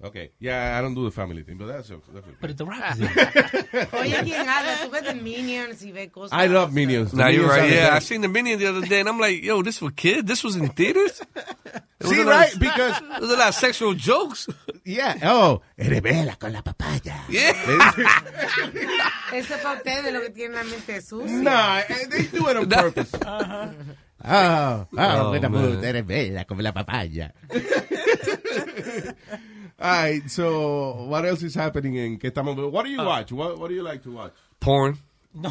Ok, 0.00 0.16
yeah, 0.38 0.76
I 0.78 0.82
don't 0.82 0.94
do 0.94 1.04
the 1.08 1.12
family 1.14 1.44
thing, 1.44 1.56
but 1.56 1.68
that's, 1.68 1.88
that's 1.88 2.08
okay. 2.10 2.34
Pero 2.38 2.54
The 2.54 2.64
Rock 2.64 2.82
is 2.92 2.98
in 2.98 3.04
it. 3.06 3.94
Oye, 3.94 4.16
¿quién 4.24 4.46
habla? 4.48 4.76
Tú 4.84 4.90
ves 4.90 5.04
de 5.04 5.14
Minions 5.14 5.82
y 5.82 5.92
ves 5.92 6.10
cosas. 6.10 6.36
I 6.44 6.48
love 6.48 6.72
Minions. 6.72 7.12
The 7.12 7.16
Nah, 7.16 7.28
you're 7.30 7.46
Minions 7.46 7.56
right. 7.62 7.70
the 7.70 7.76
Yeah, 7.76 7.96
I 7.96 8.00
seen 8.00 8.20
the 8.20 8.28
Minion 8.28 8.58
the 8.58 8.66
other 8.66 8.86
day, 8.86 9.00
and 9.00 9.08
I'm 9.08 9.18
like, 9.18 9.42
yo, 9.42 9.62
this 9.62 9.78
for 9.78 9.90
kids? 9.92 10.24
This 10.26 10.42
was 10.44 10.56
in 10.56 10.68
theaters? 10.70 11.22
See, 12.04 12.22
right? 12.22 12.52
Because, 12.58 13.00
There's 13.20 13.30
a 13.32 13.36
lot 13.36 13.48
of 13.48 13.54
sexual 13.54 13.94
jokes. 13.94 14.46
yeah, 14.84 15.18
oh, 15.24 15.62
eres 15.78 16.00
vela 16.02 16.36
con 16.38 16.52
la 16.52 16.62
papaya. 16.62 17.24
Yeah. 17.28 17.52
Eso 19.32 19.54
es 19.54 19.60
para 19.62 19.76
ustedes 19.78 20.12
lo 20.12 20.20
que 20.20 20.30
tienen 20.30 20.56
la 20.56 20.64
mente 20.64 21.00
sucia. 21.00 21.42
Nah, 21.42 21.82
they 22.10 22.26
do 22.26 22.48
it 22.48 22.56
on 22.56 22.68
purpose. 22.70 23.14
Uh-huh. 23.14 23.68
Oh, 24.26 24.86
oh, 24.96 24.96
Oh, 24.96 25.28
buena 25.30 25.48
man. 25.50 25.76
puta, 25.76 25.88
eres 25.88 26.06
bella 26.06 26.44
como 26.46 26.62
la 26.62 26.72
papaya. 26.72 27.32
All 29.78 29.90
right, 29.90 30.30
so 30.30 31.04
what 31.08 31.24
else 31.24 31.42
is 31.42 31.54
happening 31.54 31.96
in 31.96 32.18
que 32.18 32.30
estamos 32.30 32.56
What 32.70 32.84
do 32.84 32.90
you 32.90 33.00
oh. 33.00 33.04
watch? 33.04 33.32
What, 33.32 33.58
what 33.58 33.68
do 33.68 33.74
you 33.74 33.82
like 33.82 34.02
to 34.04 34.12
watch? 34.12 34.32
Porn. 34.60 34.96
So 35.42 35.50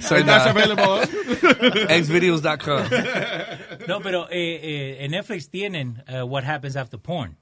So 0.00 0.22
that's 0.22 0.26
nah, 0.26 0.50
available. 0.50 0.98
xvideos.com. 1.88 2.88
No, 3.88 4.00
pero 4.00 4.28
eh, 4.30 4.60
eh, 4.62 4.96
en 5.04 5.10
Netflix 5.12 5.48
tienen 5.50 6.02
uh, 6.08 6.24
What 6.26 6.44
Happens 6.44 6.76
After 6.76 6.98
Porn. 6.98 7.36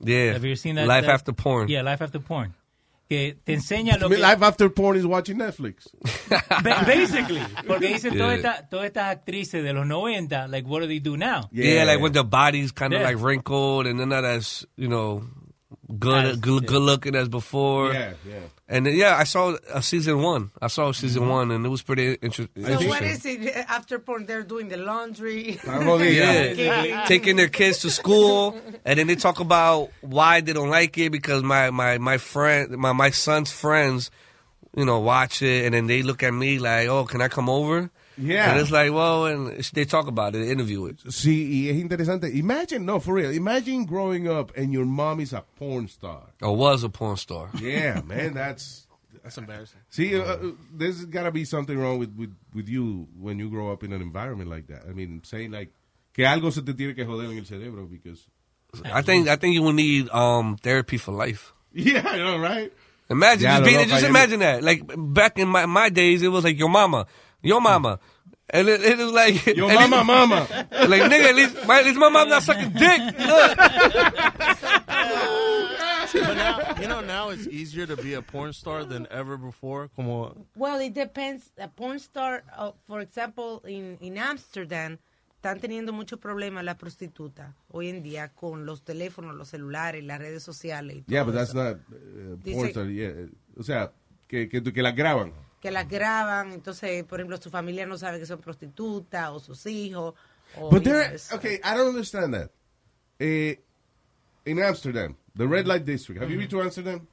Yeah. 0.00 0.32
Have 0.34 0.44
you 0.44 0.56
seen 0.56 0.74
that? 0.76 0.86
Life 0.86 1.06
that- 1.06 1.14
after 1.14 1.32
porn. 1.32 1.68
Yeah, 1.68 1.82
Life 1.82 2.02
After 2.02 2.20
Porn. 2.20 2.54
Que 3.08 3.36
te 3.44 3.52
enseña 3.54 3.98
lo 3.98 4.08
que... 4.08 4.16
Life 4.16 4.42
after 4.42 4.68
porn 4.70 4.96
is 4.96 5.04
watching 5.04 5.36
Netflix. 5.36 5.88
Basically. 6.86 7.42
Porque 7.66 7.88
dicen 7.88 8.16
todas 8.16 8.40
Yeah. 8.40 8.50
estas 8.52 8.70
todas 8.70 8.86
estas 8.86 9.04
actrices 9.10 9.62
de 9.62 9.72
los 9.74 9.86
90, 9.86 10.48
like, 10.48 10.66
what 10.66 10.80
do 10.80 10.86
they 10.88 10.98
do 10.98 11.16
now? 11.16 11.48
Yeah, 11.52 11.84
like 11.84 12.00
when 12.00 12.12
the 12.12 12.24
body's 12.24 12.72
kind 12.72 12.94
of 12.94 13.00
Yeah. 13.00 13.08
like 13.08 13.18
wrinkled 13.22 13.86
and 13.86 13.98
they're 13.98 14.06
not 14.06 14.24
as, 14.24 14.66
you 14.76 14.88
know, 14.88 15.22
good 15.98 16.24
As- 16.24 16.36
good, 16.38 16.62
yeah. 16.64 16.68
good 16.68 16.82
looking 16.82 17.14
as 17.14 17.28
before. 17.28 17.92
Yeah, 17.92 18.12
yeah. 18.26 18.34
And 18.68 18.86
then, 18.86 18.94
yeah, 18.96 19.16
I 19.18 19.24
saw 19.24 19.54
uh, 19.72 19.80
season 19.82 20.22
one. 20.22 20.50
I 20.60 20.68
saw 20.68 20.92
season 20.92 21.28
one 21.28 21.50
and 21.50 21.66
it 21.66 21.68
was 21.68 21.82
pretty 21.82 22.16
inter- 22.22 22.48
So 22.54 22.60
interesting. 22.60 22.88
what 22.88 23.02
is 23.02 23.26
it 23.26 23.56
uh, 23.56 23.64
after 23.68 23.98
porn? 23.98 24.24
They're 24.24 24.42
doing 24.44 24.68
the 24.68 24.78
laundry. 24.78 25.58
Están 25.60 25.84
jodidos. 25.84 26.56
Yeah, 26.56 26.80
Okay. 26.82 27.04
taking 27.06 27.36
their 27.36 27.48
kids 27.48 27.80
to 27.80 27.90
school, 27.90 28.56
and 28.84 28.98
then 28.98 29.06
they 29.08 29.16
talk 29.16 29.40
about 29.40 29.90
why 30.00 30.40
they 30.40 30.52
don't 30.54 30.70
like 30.70 30.96
it 30.96 31.10
because 31.12 31.42
my 31.42 31.70
my 31.70 31.98
my 31.98 32.16
friend, 32.16 32.70
my 32.78 32.92
my 32.92 33.10
son's 33.10 33.50
friends, 33.52 34.10
you 34.74 34.84
know, 34.84 35.00
watch 35.00 35.42
it, 35.42 35.64
and 35.64 35.74
then 35.74 35.86
they 35.86 36.02
look 36.02 36.22
at 36.22 36.32
me 36.32 36.58
like, 36.58 36.88
"Oh, 36.88 37.04
can 37.04 37.20
I 37.20 37.28
come 37.28 37.48
over?" 37.48 37.90
Yeah. 38.18 38.50
and 38.50 38.60
it's 38.60 38.70
like, 38.70 38.92
well, 38.92 39.24
and 39.24 39.64
they 39.72 39.86
talk 39.86 40.06
about 40.06 40.34
it, 40.34 40.44
they 40.44 40.50
interview 40.50 40.84
it. 40.84 40.98
Sí, 41.08 41.64
y 41.64 41.70
es 41.70 41.82
interesante. 41.82 42.34
Imagine, 42.36 42.84
no, 42.84 43.00
for 43.00 43.14
real. 43.14 43.30
Imagine 43.30 43.86
growing 43.86 44.28
up 44.28 44.52
and 44.54 44.70
your 44.70 44.84
mom 44.84 45.18
is 45.20 45.32
a 45.32 45.42
porn 45.56 45.88
star. 45.88 46.24
Or 46.42 46.54
was 46.54 46.84
a 46.84 46.90
porn 46.90 47.16
star. 47.16 47.48
Yeah, 47.58 48.02
man, 48.02 48.34
that's 48.34 48.86
That's 49.22 49.38
embarrassing. 49.38 49.78
See, 49.90 50.18
uh, 50.18 50.22
uh, 50.22 50.38
there's 50.72 51.04
got 51.04 51.24
to 51.24 51.30
be 51.30 51.44
something 51.44 51.78
wrong 51.78 51.98
with, 51.98 52.14
with, 52.16 52.34
with 52.54 52.68
you 52.68 53.06
when 53.18 53.38
you 53.38 53.48
grow 53.50 53.72
up 53.72 53.84
in 53.84 53.92
an 53.92 54.02
environment 54.02 54.50
like 54.50 54.66
that. 54.66 54.82
I 54.88 54.92
mean, 54.92 55.22
saying 55.24 55.52
like 55.52 55.70
que 56.12 56.24
algo 56.24 56.52
se 56.52 56.62
te 56.62 56.72
tiene 56.74 56.94
que 56.94 57.04
joder 57.04 57.30
en 57.30 57.38
el 57.38 57.44
cerebro 57.44 57.86
because 57.86 58.26
I 58.84 59.02
think 59.02 59.28
I 59.28 59.36
think 59.36 59.54
you 59.54 59.62
will 59.62 59.72
need 59.72 60.08
um 60.10 60.56
therapy 60.56 60.96
for 60.96 61.12
life. 61.12 61.52
yeah, 61.72 62.02
I 62.04 62.16
know, 62.18 62.38
right? 62.38 62.72
Imagine 63.12 63.44
Ya, 63.44 63.58
just 63.58 63.64
being, 63.64 63.88
just 63.88 64.04
imagine 64.04 64.40
that. 64.40 64.62
Like 64.64 64.82
back 64.96 65.38
in 65.38 65.48
my 65.48 65.66
my 65.66 65.88
days, 65.90 66.22
it 66.22 66.28
was 66.28 66.44
like 66.44 66.58
your 66.58 66.68
mama, 66.70 67.06
your 67.42 67.60
mama, 67.60 67.98
and 68.50 68.68
it, 68.68 68.82
it 68.82 68.98
was 68.98 69.12
like 69.12 69.46
Yo, 69.56 69.68
at 69.68 69.74
mama, 69.88 69.96
least- 69.96 70.06
mama. 70.06 70.66
like 70.88 71.02
nigga, 71.02 71.24
at 71.30 71.34
least 71.36 71.66
my, 71.66 71.78
at 71.80 71.84
least 71.84 71.98
my 71.98 72.08
mom 72.08 72.28
not 72.28 72.42
sucking 72.42 72.70
dick. 72.72 73.00
Look. 73.18 73.58
But 76.14 76.34
now, 76.36 76.74
you 76.80 76.88
know, 76.88 77.00
now 77.00 77.30
it's 77.30 77.46
easier 77.46 77.86
to 77.86 77.96
be 77.96 78.12
a 78.14 78.22
porn 78.22 78.52
star 78.52 78.84
than 78.84 79.06
ever 79.10 79.36
before. 79.38 79.88
Come 79.96 80.08
on. 80.10 80.44
Well, 80.56 80.78
it 80.80 80.92
depends. 80.92 81.50
A 81.58 81.68
porn 81.68 81.98
star, 81.98 82.42
uh, 82.56 82.72
for 82.86 83.00
example, 83.00 83.62
in, 83.66 83.96
in 84.00 84.18
Amsterdam, 84.18 84.98
están 85.42 85.58
teniendo 85.58 85.92
muchos 85.92 86.20
problemas 86.20 86.62
las 86.62 86.76
prostitutas 86.76 87.52
hoy 87.68 87.88
en 87.88 88.00
día 88.00 88.28
con 88.28 88.64
los 88.64 88.84
teléfonos, 88.84 89.34
los 89.34 89.48
celulares, 89.48 90.04
las 90.04 90.20
redes 90.20 90.40
sociales. 90.44 90.98
y 90.98 91.04
Yeah, 91.10 91.24
todo 91.24 91.32
but 91.32 91.34
that's 91.40 91.52
not 91.52 91.78
uh, 91.90 92.36
Dice- 92.36 92.54
porn 92.54 92.68
star. 92.68 92.86
Yeah. 92.86 93.26
O 93.56 93.64
sea, 93.64 93.90
que, 94.28 94.48
que, 94.48 94.62
que 94.62 94.82
las 94.82 94.94
graban. 94.94 95.32
Que 95.60 95.72
las 95.72 95.88
graban, 95.88 96.52
entonces, 96.52 97.02
por 97.02 97.18
ejemplo, 97.18 97.36
su 97.38 97.50
familia 97.50 97.86
no 97.86 97.98
sabe 97.98 98.20
que 98.20 98.26
son 98.26 98.40
prostitutas 98.40 99.30
o 99.30 99.40
sus 99.40 99.66
hijos. 99.66 100.14
O 100.56 100.70
But 100.70 100.84
there, 100.84 101.16
okay, 101.34 101.54
I 101.64 101.74
don't 101.76 101.88
understand 101.88 102.34
that. 102.34 102.50
Eh, 103.18 103.58
in 104.44 104.62
Amsterdam, 104.62 105.16
the 105.36 105.46
red 105.48 105.66
light 105.66 105.84
district. 105.84 106.22
Have 106.22 106.30
you 106.30 106.38
been 106.38 106.48
to 106.50 106.62
Amsterdam? 106.62 107.04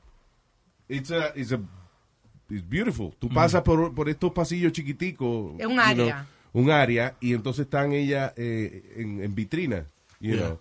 It's 0.88 1.10
a, 1.10 1.34
it's 1.36 1.52
a, 1.52 1.60
it's 2.48 2.62
beautiful. 2.63 3.12
Tú 3.18 3.28
pasas 3.28 3.63
por, 3.63 3.92
por 3.96 4.08
estos 4.08 4.32
pasillos 4.34 4.72
chiquiticos. 4.72 5.60
Es 5.60 5.65
un 5.65 5.74
know, 5.74 5.84
área. 5.84 6.28
Un 6.54 6.72
área 6.72 7.16
y 7.20 7.34
entonces 7.34 7.66
están 7.66 7.94
ellas 7.94 8.34
eh, 8.38 8.94
en, 8.98 9.24
en 9.24 9.36
vitrina, 9.36 9.86
you 10.20 10.36
Yeah. 10.36 10.46
know. 10.46 10.60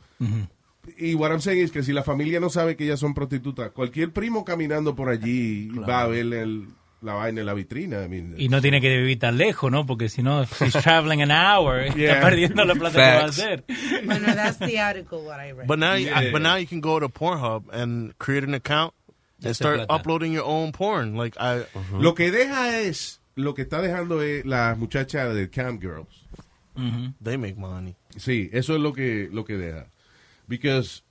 Y 0.96 1.14
what 1.14 1.30
I'm 1.30 1.40
saying 1.40 1.62
es 1.64 1.70
que 1.70 1.82
si 1.82 1.92
la 1.92 2.02
familia 2.02 2.40
no 2.40 2.48
sabe 2.48 2.74
que 2.76 2.84
ellas 2.84 2.98
son 3.00 3.12
prostitutas, 3.12 3.70
cualquier 3.72 4.10
primo 4.12 4.44
caminando 4.44 4.94
por 4.96 5.10
allí 5.10 5.68
va 5.68 6.02
a 6.02 6.06
ver 6.06 6.32
el- 6.32 6.66
la 7.02 7.12
vaina 7.12 7.40
en 7.40 7.46
la 7.46 7.54
vitrina. 7.54 8.02
I 8.04 8.08
mean, 8.08 8.34
Y 8.38 8.48
no 8.48 8.60
tiene 8.60 8.80
que 8.80 8.88
vivir 8.96 9.18
tan 9.20 9.36
lejos, 9.38 9.70
¿no? 9.70 9.86
Porque 9.86 10.08
si 10.08 10.22
no, 10.22 10.44
si 10.46 10.64
he's 10.64 10.72
traveling 10.82 11.20
an 11.22 11.30
hour, 11.30 11.94
Yeah. 11.94 12.14
está 12.14 12.28
perdiendo 12.28 12.64
la 12.64 12.74
plata 12.74 12.94
que 12.96 13.00
va 13.02 13.16
a 13.18 13.20
Facts. 13.20 13.38
hacer. 13.38 13.64
Bueno, 14.04 14.34
that's 14.34 14.58
the 14.58 14.80
article 14.80 15.18
what 15.18 15.38
I 15.40 15.52
read. 15.52 15.66
but 15.66 15.78
now, 15.78 15.94
you- 15.94 16.06
Yeah. 16.08 16.30
but 16.32 16.40
now 16.42 16.56
you 16.56 16.66
can 16.66 16.80
go 16.80 16.98
to 16.98 17.08
Pornhub 17.08 17.64
and 17.72 18.14
create 18.18 18.44
an 18.44 18.54
account 18.54 18.94
and 19.44 19.54
start 19.54 19.76
plata. 19.86 19.94
uploading 19.94 20.32
your 20.32 20.44
own 20.46 20.72
porn. 20.72 21.16
Like 21.16 21.36
I, 21.38 21.64
Lo 22.00 22.14
que 22.14 22.30
deja 22.32 22.80
es, 22.80 23.17
lo 23.38 23.54
que 23.54 23.62
está 23.62 23.80
dejando 23.80 24.22
es 24.22 24.44
la 24.44 24.74
muchacha 24.78 25.28
de 25.32 25.48
Camp 25.50 25.80
Girls. 25.80 26.24
they 27.22 27.36
make 27.36 27.56
money. 27.56 27.94
Sí, 28.16 28.50
eso 28.52 28.74
es 28.74 28.80
lo 28.80 28.92
que, 28.92 29.28
lo 29.32 29.44
que 29.44 29.56
deja. 29.56 29.86
Because 30.46 31.02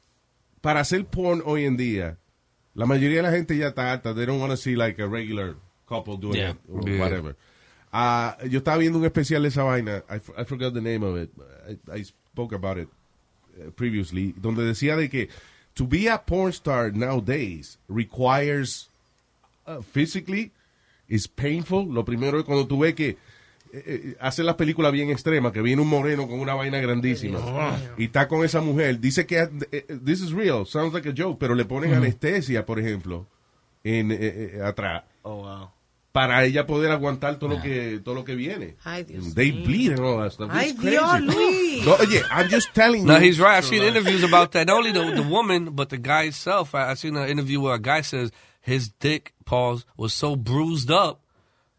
para 0.62 0.80
hacer 0.82 1.06
porn 1.06 1.42
hoy 1.46 1.66
en 1.66 1.78
día, 1.78 2.18
la 2.74 2.86
mayoría 2.86 3.18
de 3.18 3.24
la 3.24 3.32
gente 3.32 3.58
ya 3.58 3.68
está 3.70 3.92
harta. 3.92 4.14
They 4.14 4.26
don't 4.26 4.40
want 4.40 4.52
to 4.52 4.58
see 4.58 4.76
like 4.76 5.00
a 5.02 5.08
regular 5.08 5.56
couple 5.88 6.18
doing 6.18 6.38
Yeah. 6.38 6.52
it 6.52 6.58
or 6.70 6.88
Yeah. 6.90 7.00
whatever. 7.00 7.36
Ah, 7.92 8.38
yo 8.50 8.60
estaba 8.60 8.78
viendo 8.78 9.00
un 9.00 9.06
especial 9.06 9.42
de 9.44 9.48
esa 9.50 9.64
vaina. 9.64 10.04
I, 10.10 10.16
I 10.40 10.44
forgot 10.46 10.74
the 10.74 10.82
name 10.82 11.04
of 11.04 11.18
it. 11.18 11.30
I, 11.68 12.00
I 12.00 12.04
spoke 12.04 12.54
about 12.54 12.78
it 12.78 12.88
uh, 13.60 13.72
previously. 13.72 14.34
Donde 14.38 14.64
decía 14.64 14.96
de 14.98 15.10
que 15.10 15.30
to 15.76 15.86
be 15.86 16.08
a 16.08 16.18
porn 16.18 16.52
star 16.52 16.92
nowadays 16.92 17.78
requires 17.88 18.90
uh, 19.66 19.82
physically 19.82 20.52
is 21.08 21.28
painful. 21.28 21.88
Lo 21.94 22.04
primero 22.06 22.38
es 22.40 22.46
cuando 22.46 22.68
tú 22.68 22.80
ves 22.80 22.94
que 22.96 23.10
eh, 23.10 23.18
eh, 23.74 24.16
hace 24.20 24.44
las 24.44 24.56
películas 24.56 24.92
bien 24.92 25.10
extremas, 25.10 25.52
que 25.52 25.62
viene 25.62 25.82
un 25.82 25.90
moreno 25.90 26.28
con 26.28 26.40
una 26.40 26.54
vaina 26.54 26.80
grandísima 26.80 27.40
y 27.98 28.06
está 28.06 28.28
con 28.28 28.46
esa 28.46 28.62
mujer. 28.62 29.00
Dice 29.00 29.26
que 29.26 29.40
eh, 29.40 29.50
eh, 29.72 29.86
this 30.06 30.22
is 30.22 30.32
real, 30.32 30.66
sounds 30.66 30.94
like 30.94 31.08
a 31.10 31.14
joke, 31.16 31.38
pero 31.40 31.54
le 31.56 31.66
ponen 31.66 31.94
anestesia, 31.94 32.66
por 32.66 32.80
ejemplo, 32.80 33.28
en 33.84 34.12
eh, 34.12 34.18
eh, 34.22 34.62
atrás 34.64 35.04
Oh 35.24 35.42
wow. 35.44 35.70
para 36.14 36.44
ella 36.46 36.66
poder 36.66 36.92
aguantar 36.92 37.38
todo 37.38 37.50
lo 37.50 37.62
que 37.62 38.00
todo 38.04 38.16
lo 38.16 38.24
que 38.24 38.36
viene. 38.36 38.76
Ay, 38.86 39.04
Dios 39.04 39.36
They 39.36 39.52
mío. 39.52 39.66
bleed 39.66 39.92
and 39.92 40.00
all 40.00 40.18
that 40.24 40.32
stuff. 40.32 40.50
Ay, 40.52 40.72
Dios. 40.74 41.22
Luis. 41.22 41.86
No, 41.86 41.94
oye, 41.96 42.22
I'm 42.32 42.50
just 42.50 42.74
telling 42.74 43.02
you. 43.02 43.08
No, 43.08 43.20
he's 43.20 43.38
right. 43.40 43.58
I've 43.58 43.66
seen 43.66 43.84
interviews 43.84 44.24
about 44.24 44.52
that. 44.54 44.66
Not 44.66 44.78
only 44.78 44.92
the, 44.94 45.12
the 45.22 45.28
woman, 45.30 45.76
but 45.76 45.90
the 45.90 45.98
guy 45.98 46.24
himself. 46.24 46.74
I, 46.74 46.90
I've 46.90 46.98
seen 47.00 47.16
an 47.18 47.28
interview 47.30 47.60
where 47.62 47.76
a 47.76 47.80
guy 47.80 48.02
says 48.02 48.32
his 48.68 48.90
dick, 48.90 49.34
pause, 49.46 49.86
was 49.96 50.14
so 50.14 50.36
bruised 50.36 50.92
up 50.92 51.22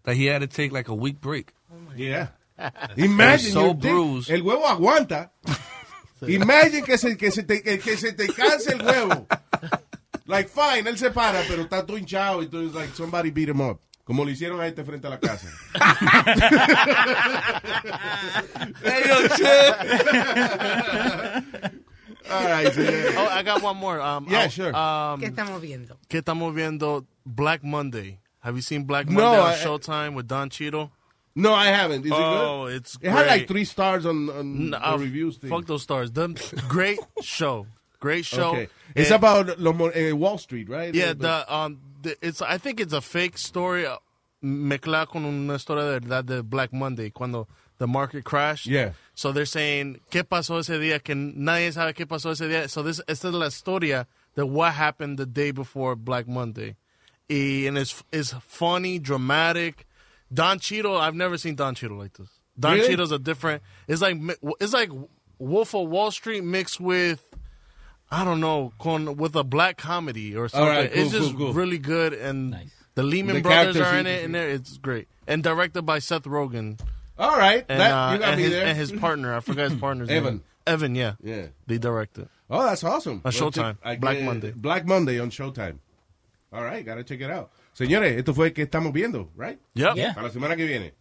that 0.05 0.17
he 0.17 0.25
had 0.25 0.41
to 0.41 0.47
take 0.47 0.73
like 0.73 0.89
a 0.89 0.95
week 0.95 1.21
break. 1.21 1.53
Yeah. 1.95 2.29
Imagine 2.97 3.53
so 3.53 3.65
your 3.67 3.75
dick. 3.75 3.93
bruised. 3.93 4.31
El 4.31 4.41
huevo 4.41 4.65
aguanta. 4.65 5.31
Imagine 6.27 6.83
que 6.83 6.97
se, 6.97 7.17
que, 7.17 7.31
se 7.31 7.43
te, 7.43 7.61
que, 7.61 7.79
que 7.79 7.97
se 7.97 8.13
te 8.13 8.27
canse 8.27 8.73
el 8.73 8.83
huevo. 8.83 9.27
Like, 10.27 10.49
fine, 10.49 10.89
él 10.89 10.99
se 10.99 11.11
para, 11.11 11.43
pero 11.47 11.63
está 11.63 11.87
todo 11.87 11.99
hinchado. 11.99 12.43
Y 12.43 12.49
tú 12.49 12.71
like, 12.75 12.95
somebody 12.95 13.31
beat 13.31 13.51
him 13.51 13.61
up. 13.61 13.81
Como 14.05 14.25
lo 14.25 14.31
hicieron 14.31 14.61
a 14.61 14.67
este 14.67 14.83
frente 14.85 15.07
a 15.07 15.11
la 15.11 15.21
casa. 15.21 15.49
All 22.31 22.45
right, 22.45 22.73
so, 22.73 22.81
yeah. 22.83 23.15
Oh, 23.17 23.27
I 23.27 23.43
got 23.43 23.63
one 23.63 23.77
more. 23.77 24.01
Um, 24.01 24.27
Yeah, 24.29 24.43
I- 24.43 24.49
sure. 24.49 24.75
Um, 24.75 25.21
¿Qué 25.21 25.29
estamos 25.31 25.61
viendo? 25.61 25.97
¿Qué 26.09 26.23
estamos 26.23 26.55
viendo? 26.55 27.07
Black 27.25 27.63
Monday. 27.63 28.19
Have 28.41 28.57
you 28.57 28.63
seen 28.63 28.85
Black 28.85 29.09
No, 29.09 29.21
Monday 29.23 29.41
on 29.41 29.51
I- 29.53 29.57
Showtime 29.57 30.15
with 30.15 30.27
Don 30.29 30.51
Cheadle? 30.51 30.91
No, 31.35 31.55
I 31.55 31.67
haven't. 31.67 32.05
Is 32.05 32.13
oh, 32.13 32.67
it 32.67 32.71
good? 32.71 32.77
it's 32.77 32.99
It 33.01 33.11
had 33.11 33.27
like 33.29 33.47
three 33.49 33.65
stars 33.65 34.05
on, 34.05 34.29
on 34.31 34.71
No, 34.71 34.79
the 34.79 34.89
uh, 34.89 34.97
reviews 34.97 35.37
thing. 35.37 35.51
Fuck 35.51 35.67
those 35.67 35.83
stars. 35.83 36.11
The 36.11 36.29
great 36.69 36.99
show. 37.23 37.67
Great 38.01 38.25
show. 38.25 38.51
Okay. 38.51 38.69
It's 38.95 39.11
about 39.11 39.59
los 39.59 39.93
eh, 39.95 40.13
Wall 40.13 40.39
Street, 40.39 40.69
right? 40.69 40.93
Yeah, 40.95 41.11
Eh, 41.11 41.15
the 41.15 41.55
um, 41.55 41.79
the, 42.03 42.17
it's 42.23 42.43
I 42.43 42.59
think 42.59 42.81
it's 42.81 42.93
a 42.93 43.01
fake 43.01 43.39
story 43.39 43.87
uh, 43.87 43.99
mezclada 44.43 45.07
con 45.09 45.25
una 45.25 45.55
historia 45.55 45.85
de 45.85 46.01
verdad 46.01 46.25
de 46.25 46.43
Black 46.43 46.73
Monday 46.73 47.11
cuando 47.11 47.47
the 47.79 47.87
market 47.87 48.25
crashed. 48.25 48.67
Yeah. 48.67 48.93
So 49.15 49.33
they're 49.33 49.45
saying 49.47 50.01
qué 50.11 50.23
pasó 50.25 50.59
ese 50.61 50.79
día 50.81 51.03
que 51.03 51.15
nadie 51.15 51.73
sabe 51.73 51.95
qué 51.95 52.07
pasó 52.07 52.31
ese 52.33 52.49
día. 52.49 52.69
So 52.69 52.83
this 52.83 53.01
esta 53.09 53.29
es 53.29 53.35
la 53.35 53.47
historia 53.47 54.07
de 54.37 54.45
what 54.47 54.75
happened 54.75 55.19
the 55.19 55.27
day 55.27 55.51
before 55.51 55.97
Black 55.97 56.29
Monday. 56.29 56.77
Y 57.31 57.65
and 57.67 57.77
it's 57.79 58.03
it's 58.13 58.33
funny, 58.47 58.99
dramatic. 58.99 59.87
Don 60.33 60.59
Cheadle, 60.59 60.97
I've 60.97 61.15
never 61.15 61.39
seen 61.39 61.55
Don 61.57 61.75
Cheadle 61.75 61.97
like 61.99 62.13
this. 62.15 62.29
Don 62.59 62.75
Really? 62.75 62.89
Cheadle's 62.89 63.13
a 63.13 63.19
different. 63.19 63.63
It's 63.87 64.03
like 64.03 64.17
it's 64.61 64.73
like 64.73 64.91
Wolf 65.39 65.75
of 65.75 65.89
Wall 65.89 66.11
Street 66.11 66.43
mixed 66.45 66.81
with 66.81 67.25
I 68.11 68.25
don't 68.25 68.41
know, 68.41 68.73
con 68.79 69.17
with 69.17 69.37
a 69.37 69.45
black 69.45 69.77
comedy 69.77 70.35
or 70.35 70.45
All 70.45 70.49
something. 70.49 70.69
right, 70.69 70.93
cool, 70.93 71.03
it's 71.03 71.13
just 71.13 71.31
cool, 71.37 71.47
cool. 71.47 71.53
really 71.53 71.79
good, 71.79 72.15
and 72.15 72.51
Nice. 72.53 72.71
the 72.95 73.03
Lehman 73.03 73.37
The 73.37 73.43
brothers 73.43 73.77
are 73.77 73.99
in 73.99 74.07
it, 74.07 74.25
and 74.25 74.35
there 74.35 74.49
it's 74.49 74.79
great. 74.79 75.09
And 75.27 75.43
directed 75.43 75.83
by 75.83 75.99
Seth 75.99 76.23
Rogen 76.25 76.81
All 77.19 77.37
right. 77.37 77.65
and 77.69 77.81
that, 77.81 77.91
uh, 77.91 78.13
you 78.13 78.19
got 78.19 78.29
and, 78.31 78.37
me 78.37 78.43
his, 78.45 78.53
there. 78.53 78.67
and 78.67 78.77
his 78.79 78.93
partner. 78.93 79.35
I 79.37 79.41
forgot 79.41 79.71
his 79.71 79.81
partner's 79.87 80.09
Evan. 80.11 80.35
name. 80.35 80.43
Evan, 80.67 80.95
yeah, 80.95 81.15
Yeah. 81.23 81.47
they 81.67 81.79
directed. 81.79 82.29
Oh, 82.51 82.63
that's 82.63 82.85
awesome. 82.85 83.23
On 83.25 83.33
Showtime. 83.33 83.77
I 83.83 83.97
Black 83.97 84.21
Monday. 84.23 84.53
Black 84.55 84.85
Monday 84.87 85.19
on 85.19 85.31
Showtime. 85.31 85.79
All 86.53 86.63
right, 86.63 86.85
gotta 86.85 87.05
check 87.05 87.21
it 87.21 87.31
out. 87.31 87.51
Señores, 87.75 88.17
esto 88.19 88.33
fue 88.35 88.53
que 88.53 88.63
estamos 88.65 88.93
viendo, 88.93 89.31
right? 89.37 89.59
Yep. 89.75 89.97
Yeah. 89.97 90.15
Para 90.15 90.29
la 90.29 90.33
semana 90.33 90.57
que 90.57 90.65
viene. 90.67 90.95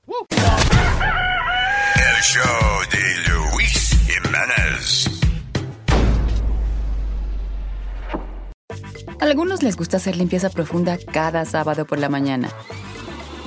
El 1.95 2.21
show 2.21 2.81
de 2.91 3.31
Luis 3.31 3.97
Jiménez. 4.07 5.07
Algunos 9.19 9.63
les 9.63 9.75
gusta 9.75 9.97
hacer 9.97 10.15
limpieza 10.15 10.49
profunda 10.49 10.97
cada 11.11 11.43
sábado 11.45 11.85
por 11.85 11.97
la 11.99 12.09
mañana. 12.09 12.49